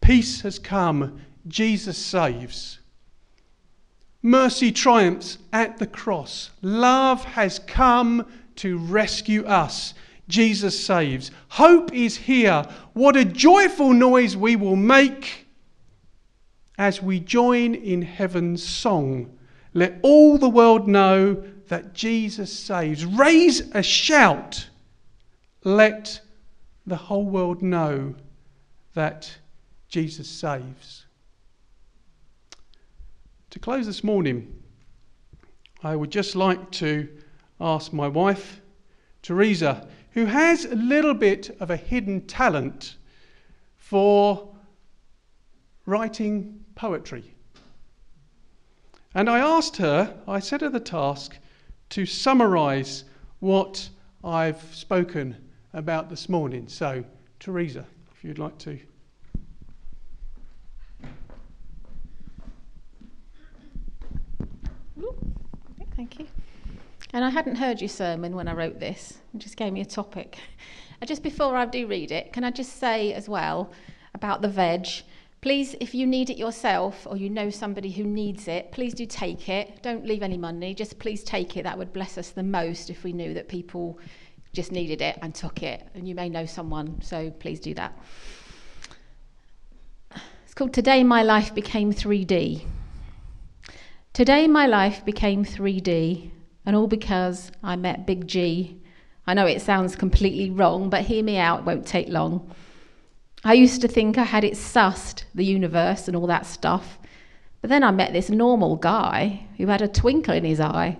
Peace 0.00 0.40
has 0.40 0.58
come. 0.58 1.20
Jesus 1.46 1.96
saves. 1.96 2.79
Mercy 4.22 4.70
triumphs 4.70 5.38
at 5.52 5.78
the 5.78 5.86
cross. 5.86 6.50
Love 6.60 7.24
has 7.24 7.58
come 7.60 8.26
to 8.56 8.78
rescue 8.78 9.44
us. 9.46 9.94
Jesus 10.28 10.78
saves. 10.78 11.30
Hope 11.48 11.92
is 11.92 12.16
here. 12.16 12.64
What 12.92 13.16
a 13.16 13.24
joyful 13.24 13.92
noise 13.92 14.36
we 14.36 14.56
will 14.56 14.76
make 14.76 15.46
as 16.78 17.02
we 17.02 17.20
join 17.20 17.74
in 17.74 18.02
heaven's 18.02 18.62
song. 18.62 19.36
Let 19.74 19.98
all 20.02 20.38
the 20.38 20.48
world 20.48 20.88
know 20.88 21.42
that 21.68 21.94
Jesus 21.94 22.52
saves. 22.52 23.04
Raise 23.04 23.60
a 23.74 23.82
shout. 23.82 24.68
Let 25.64 26.20
the 26.86 26.96
whole 26.96 27.26
world 27.26 27.62
know 27.62 28.14
that 28.94 29.38
Jesus 29.88 30.28
saves. 30.28 31.06
To 33.50 33.58
close 33.58 33.86
this 33.86 34.04
morning, 34.04 34.62
I 35.82 35.96
would 35.96 36.12
just 36.12 36.36
like 36.36 36.70
to 36.72 37.08
ask 37.60 37.92
my 37.92 38.06
wife, 38.06 38.60
Teresa, 39.22 39.88
who 40.12 40.26
has 40.26 40.64
a 40.64 40.76
little 40.76 41.14
bit 41.14 41.56
of 41.58 41.68
a 41.68 41.76
hidden 41.76 42.26
talent 42.28 42.96
for 43.76 44.54
writing 45.84 46.64
poetry. 46.76 47.34
And 49.16 49.28
I 49.28 49.40
asked 49.40 49.78
her, 49.78 50.16
I 50.28 50.38
set 50.38 50.60
her 50.60 50.68
the 50.68 50.78
task 50.78 51.36
to 51.88 52.06
summarize 52.06 53.02
what 53.40 53.88
I've 54.22 54.62
spoken 54.72 55.36
about 55.72 56.08
this 56.08 56.28
morning. 56.28 56.68
So, 56.68 57.04
Teresa, 57.40 57.84
if 58.14 58.22
you'd 58.22 58.38
like 58.38 58.58
to. 58.58 58.78
Thank 66.00 66.18
you. 66.18 66.28
And 67.12 67.22
I 67.22 67.28
hadn't 67.28 67.56
heard 67.56 67.82
your 67.82 67.90
sermon 67.90 68.34
when 68.34 68.48
I 68.48 68.54
wrote 68.54 68.80
this. 68.80 69.18
It 69.34 69.38
just 69.38 69.58
gave 69.58 69.70
me 69.70 69.82
a 69.82 69.84
topic. 69.84 70.38
Just 71.04 71.22
before 71.22 71.56
I 71.56 71.66
do 71.66 71.86
read 71.86 72.10
it, 72.10 72.32
can 72.32 72.42
I 72.42 72.50
just 72.50 72.78
say 72.78 73.12
as 73.12 73.28
well 73.28 73.70
about 74.14 74.40
the 74.40 74.48
veg? 74.48 74.86
Please, 75.42 75.74
if 75.78 75.94
you 75.94 76.06
need 76.06 76.30
it 76.30 76.38
yourself 76.38 77.06
or 77.08 77.18
you 77.18 77.28
know 77.28 77.50
somebody 77.50 77.90
who 77.90 78.04
needs 78.04 78.48
it, 78.48 78.72
please 78.72 78.94
do 78.94 79.04
take 79.04 79.48
it. 79.50 79.82
Don't 79.82 80.06
leave 80.06 80.22
any 80.22 80.38
money. 80.38 80.74
Just 80.74 80.98
please 80.98 81.22
take 81.22 81.58
it. 81.58 81.64
That 81.64 81.76
would 81.76 81.92
bless 81.92 82.16
us 82.16 82.30
the 82.30 82.42
most 82.42 82.88
if 82.88 83.04
we 83.04 83.12
knew 83.12 83.34
that 83.34 83.48
people 83.48 83.98
just 84.54 84.72
needed 84.72 85.02
it 85.02 85.18
and 85.20 85.34
took 85.34 85.62
it. 85.62 85.86
And 85.94 86.08
you 86.08 86.14
may 86.14 86.30
know 86.30 86.46
someone, 86.46 87.00
so 87.02 87.30
please 87.30 87.60
do 87.60 87.74
that. 87.74 87.98
It's 90.44 90.54
called 90.54 90.72
Today 90.72 91.04
My 91.04 91.22
Life 91.22 91.54
Became 91.54 91.92
3D. 91.92 92.66
Today 94.12 94.48
my 94.48 94.66
life 94.66 95.04
became 95.04 95.44
3D, 95.44 96.32
and 96.66 96.74
all 96.74 96.88
because 96.88 97.52
I 97.62 97.76
met 97.76 98.08
Big 98.08 98.26
G. 98.26 98.76
I 99.24 99.34
know 99.34 99.46
it 99.46 99.62
sounds 99.62 99.94
completely 99.94 100.50
wrong, 100.50 100.90
but 100.90 101.02
hear 101.02 101.22
me 101.22 101.38
out, 101.38 101.60
it 101.60 101.64
won't 101.64 101.86
take 101.86 102.08
long. 102.08 102.52
I 103.44 103.52
used 103.52 103.80
to 103.82 103.88
think 103.88 104.18
I 104.18 104.24
had 104.24 104.42
it 104.42 104.54
sussed, 104.54 105.22
the 105.32 105.44
universe 105.44 106.08
and 106.08 106.16
all 106.16 106.26
that 106.26 106.44
stuff. 106.44 106.98
But 107.60 107.70
then 107.70 107.84
I 107.84 107.92
met 107.92 108.12
this 108.12 108.30
normal 108.30 108.74
guy 108.74 109.46
who 109.58 109.68
had 109.68 109.80
a 109.80 109.86
twinkle 109.86 110.34
in 110.34 110.44
his 110.44 110.58
eye. 110.58 110.98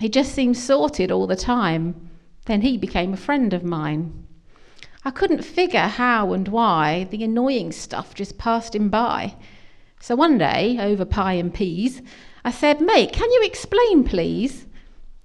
He 0.00 0.08
just 0.08 0.34
seemed 0.34 0.56
sorted 0.56 1.12
all 1.12 1.26
the 1.26 1.36
time. 1.36 2.08
Then 2.46 2.62
he 2.62 2.78
became 2.78 3.12
a 3.12 3.18
friend 3.18 3.52
of 3.52 3.62
mine. 3.62 4.26
I 5.04 5.10
couldn't 5.10 5.44
figure 5.44 5.80
how 5.80 6.32
and 6.32 6.48
why 6.48 7.08
the 7.10 7.22
annoying 7.24 7.72
stuff 7.72 8.14
just 8.14 8.38
passed 8.38 8.74
him 8.74 8.88
by. 8.88 9.34
So 10.02 10.16
one 10.16 10.36
day, 10.36 10.78
over 10.80 11.04
pie 11.04 11.34
and 11.34 11.54
peas, 11.54 12.02
I 12.44 12.50
said, 12.50 12.80
Mate, 12.80 13.12
can 13.12 13.30
you 13.30 13.42
explain, 13.44 14.02
please? 14.02 14.66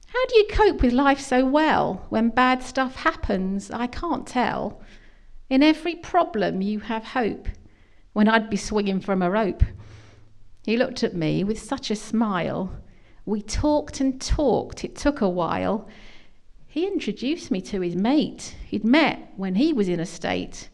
How 0.05 0.23
do 0.27 0.37
you 0.37 0.47
cope 0.51 0.83
with 0.83 0.93
life 0.93 1.19
so 1.19 1.43
well 1.47 2.05
when 2.09 2.29
bad 2.29 2.61
stuff 2.61 2.97
happens? 2.97 3.71
I 3.71 3.87
can't 3.87 4.27
tell. 4.27 4.79
In 5.49 5.63
every 5.63 5.95
problem, 5.95 6.61
you 6.61 6.81
have 6.81 7.03
hope, 7.03 7.47
when 8.13 8.29
I'd 8.29 8.51
be 8.51 8.55
swinging 8.55 8.99
from 8.99 9.23
a 9.23 9.31
rope. 9.31 9.63
He 10.63 10.77
looked 10.77 11.03
at 11.03 11.15
me 11.15 11.43
with 11.43 11.57
such 11.57 11.89
a 11.89 11.95
smile. 11.95 12.71
We 13.25 13.41
talked 13.41 13.99
and 13.99 14.21
talked, 14.21 14.83
it 14.83 14.95
took 14.95 15.21
a 15.21 15.27
while. 15.27 15.87
He 16.67 16.85
introduced 16.85 17.49
me 17.49 17.61
to 17.61 17.81
his 17.81 17.95
mate 17.95 18.55
he'd 18.67 18.85
met 18.85 19.33
when 19.37 19.55
he 19.55 19.73
was 19.73 19.89
in 19.89 19.99
a 19.99 20.05
state. 20.05 20.69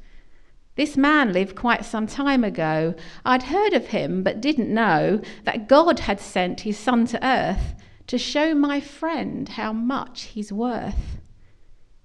This 0.75 0.97
man 0.97 1.33
lived 1.33 1.55
quite 1.55 1.85
some 1.85 2.07
time 2.07 2.43
ago. 2.43 2.95
I'd 3.23 3.43
heard 3.43 3.73
of 3.73 3.87
him, 3.87 4.23
but 4.23 4.41
didn't 4.41 4.73
know 4.73 5.21
that 5.43 5.67
God 5.67 5.99
had 5.99 6.19
sent 6.19 6.61
his 6.61 6.79
son 6.79 7.05
to 7.07 7.25
earth 7.25 7.75
to 8.07 8.17
show 8.17 8.55
my 8.55 8.79
friend 8.79 9.49
how 9.49 9.71
much 9.71 10.23
he's 10.23 10.51
worth. 10.51 11.19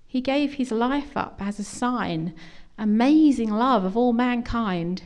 He 0.06 0.20
gave 0.20 0.54
his 0.54 0.70
life 0.70 1.16
up 1.16 1.40
as 1.40 1.58
a 1.58 1.64
sign, 1.64 2.34
amazing 2.76 3.50
love 3.50 3.84
of 3.84 3.96
all 3.96 4.12
mankind. 4.12 5.02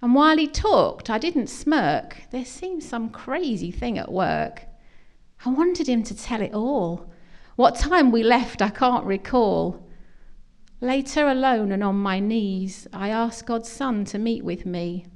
And 0.00 0.14
while 0.14 0.36
he 0.36 0.46
talked, 0.46 1.08
I 1.08 1.18
didn't 1.18 1.48
smirk. 1.48 2.22
There 2.30 2.44
seemed 2.44 2.82
some 2.82 3.08
crazy 3.08 3.70
thing 3.70 3.98
at 3.98 4.12
work. 4.12 4.64
I 5.44 5.50
wanted 5.50 5.88
him 5.88 6.02
to 6.04 6.16
tell 6.16 6.40
it 6.40 6.54
all. 6.54 7.10
What 7.56 7.76
time 7.76 8.10
we 8.10 8.22
left, 8.22 8.62
I 8.62 8.70
can't 8.70 9.04
recall. 9.04 9.88
Later, 10.82 11.28
alone 11.28 11.70
and 11.70 11.84
on 11.84 11.94
my 11.94 12.18
knees, 12.18 12.88
I 12.92 13.10
asked 13.10 13.46
God's 13.46 13.68
Son 13.68 14.04
to 14.06 14.18
meet 14.18 14.44
with 14.44 14.66
me. 14.66 15.06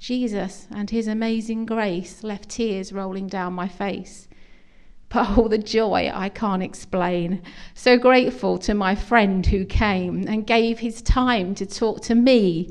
Jesus 0.00 0.66
and 0.74 0.90
his 0.90 1.06
amazing 1.06 1.66
grace 1.66 2.24
left 2.24 2.48
tears 2.48 2.92
rolling 2.92 3.28
down 3.28 3.52
my 3.52 3.68
face. 3.68 4.26
But 5.08 5.38
oh, 5.38 5.46
the 5.46 5.56
joy 5.56 6.10
I 6.12 6.28
can't 6.28 6.64
explain. 6.64 7.42
So 7.74 7.96
grateful 7.96 8.58
to 8.58 8.74
my 8.74 8.96
friend 8.96 9.46
who 9.46 9.64
came 9.64 10.26
and 10.26 10.44
gave 10.44 10.80
his 10.80 11.00
time 11.00 11.54
to 11.54 11.64
talk 11.64 12.00
to 12.02 12.16
me. 12.16 12.68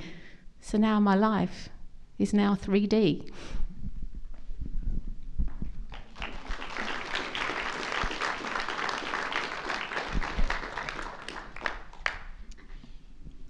So 0.60 0.78
now 0.78 1.00
my 1.00 1.16
life 1.16 1.70
is 2.20 2.34
now 2.34 2.56
3D. 2.56 3.32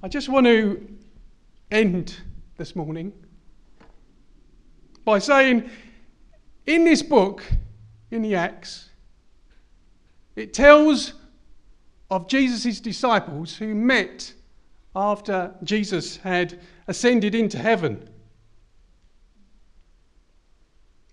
I 0.07 0.09
just 0.09 0.29
want 0.29 0.45
to 0.45 0.87
end 1.69 2.15
this 2.55 2.77
morning 2.77 3.11
by 5.03 5.19
saying 5.19 5.69
in 6.65 6.85
this 6.85 7.03
book, 7.03 7.43
in 8.09 8.21
the 8.21 8.33
Acts, 8.33 8.89
it 10.37 10.53
tells 10.53 11.11
of 12.09 12.29
Jesus' 12.29 12.79
disciples 12.79 13.57
who 13.57 13.75
met 13.75 14.33
after 14.95 15.53
Jesus 15.65 16.15
had 16.15 16.57
ascended 16.87 17.35
into 17.35 17.57
heaven. 17.57 18.09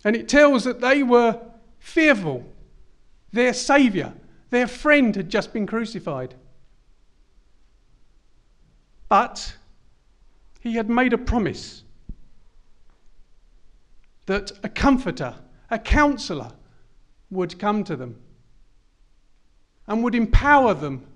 And 0.04 0.14
it 0.14 0.28
tells 0.28 0.62
that 0.62 0.80
they 0.80 1.02
were 1.02 1.40
fearful. 1.80 2.44
Their 3.32 3.54
Saviour, 3.54 4.14
their 4.50 4.68
friend, 4.68 5.16
had 5.16 5.30
just 5.30 5.52
been 5.52 5.66
crucified. 5.66 6.36
But 9.08 9.56
he 10.60 10.74
had 10.74 10.88
made 10.88 11.12
a 11.12 11.18
promise 11.18 11.82
that 14.26 14.52
a 14.62 14.68
comforter, 14.68 15.34
a 15.70 15.78
counselor, 15.78 16.52
would 17.30 17.58
come 17.58 17.84
to 17.84 17.96
them 17.96 18.20
and 19.86 20.02
would 20.02 20.14
empower 20.14 20.72
them 20.74 21.06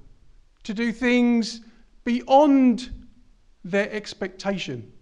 to 0.65 0.75
do 0.75 0.93
things 0.93 1.61
beyond 2.05 2.91
their 3.65 3.91
expectation. 3.91 4.93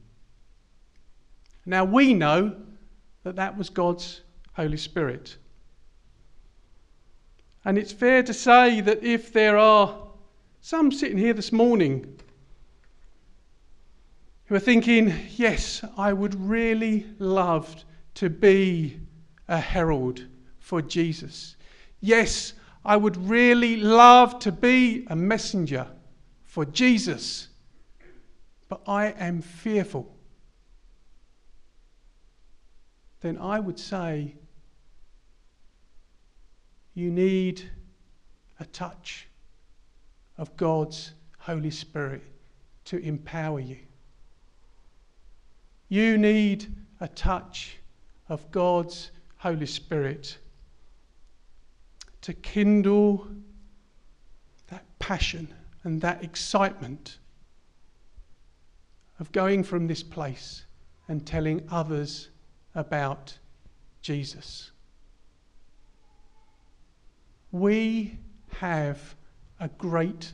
Now 1.65 1.85
we 1.85 2.15
know 2.15 2.55
that 3.25 3.37
that 3.37 3.57
was 3.59 3.69
God's 3.69 4.21
Holy 4.53 4.77
Spirit. 4.77 5.37
And 7.65 7.77
it's 7.77 7.93
fair 7.93 8.23
to 8.23 8.33
say 8.33 8.81
that 8.81 9.03
if 9.03 9.33
there 9.33 9.59
are 9.59 9.99
some 10.61 10.93
sitting 10.93 11.19
here 11.19 11.35
this 11.35 11.51
morning 11.51 12.17
who 14.47 14.55
are 14.55 14.61
thinking, 14.61 15.13
yes, 15.37 15.85
I 15.97 16.13
would 16.13 16.35
really 16.35 17.07
love 17.19 17.85
to 18.15 18.31
be 18.31 19.01
a 19.49 19.59
herald 19.59 20.25
for 20.59 20.81
Jesus. 20.81 21.57
Yes, 22.01 22.53
I 22.85 22.97
would 22.97 23.17
really 23.17 23.77
love 23.77 24.39
to 24.41 24.53
be 24.53 25.05
a 25.09 25.17
messenger 25.17 25.87
for 26.45 26.65
Jesus. 26.65 27.49
But 28.69 28.81
I 28.87 29.07
am 29.19 29.43
fearful. 29.43 30.17
Then 33.21 33.39
I 33.39 33.59
would 33.59 33.79
say, 33.79 34.37
you 36.95 37.11
need 37.11 37.69
a 38.61 38.65
touch 38.67 39.27
of 40.39 40.57
God's 40.57 41.13
Holy 41.39 41.71
Spirit 41.71 42.23
to 42.85 42.99
empower 42.99 43.61
you. 43.61 43.79
You 45.89 46.19
need 46.19 46.67
a 47.01 47.09
touch 47.09 47.79
of 48.29 48.51
God's 48.51 49.11
Holy 49.37 49.67
Spirit 49.67 50.39
to 52.23 52.33
kindle 52.33 53.29
that 54.69 54.85
passion 54.99 55.49
and 55.85 56.01
that 56.01 56.25
excitement 56.25 57.19
of 59.21 59.31
going 59.31 59.63
from 59.63 59.87
this 59.87 60.03
place 60.03 60.65
and 61.09 61.25
telling 61.25 61.63
others 61.71 62.31
about 62.75 63.39
Jesus. 64.03 64.73
We 67.53 68.19
have 68.59 69.15
a 69.61 69.69
great 69.69 70.33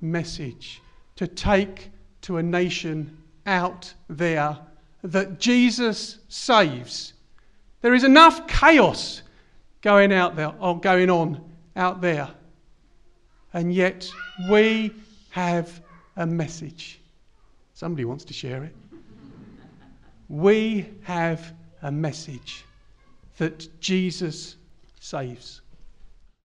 message 0.00 0.80
to 1.16 1.26
take 1.26 1.90
to 2.22 2.38
a 2.38 2.42
nation 2.42 3.18
out 3.46 3.92
there 4.08 4.58
that 5.04 5.38
Jesus 5.38 6.18
saves. 6.28 7.12
There 7.82 7.92
is 7.92 8.04
enough 8.04 8.48
chaos 8.48 9.22
going 9.82 10.12
out 10.12 10.34
there 10.34 10.54
or 10.58 10.80
going 10.80 11.10
on 11.10 11.44
out 11.76 12.00
there. 12.00 12.28
And 13.52 13.72
yet 13.72 14.10
we 14.50 14.94
have 15.30 15.82
a 16.16 16.26
message. 16.26 17.00
Somebody 17.74 18.06
wants 18.06 18.24
to 18.24 18.32
share 18.32 18.64
it. 18.64 18.74
We 20.30 20.86
have 21.02 21.52
a 21.82 21.92
message 21.92 22.64
that 23.36 23.68
Jesus 23.80 24.56
saves. 25.00 25.60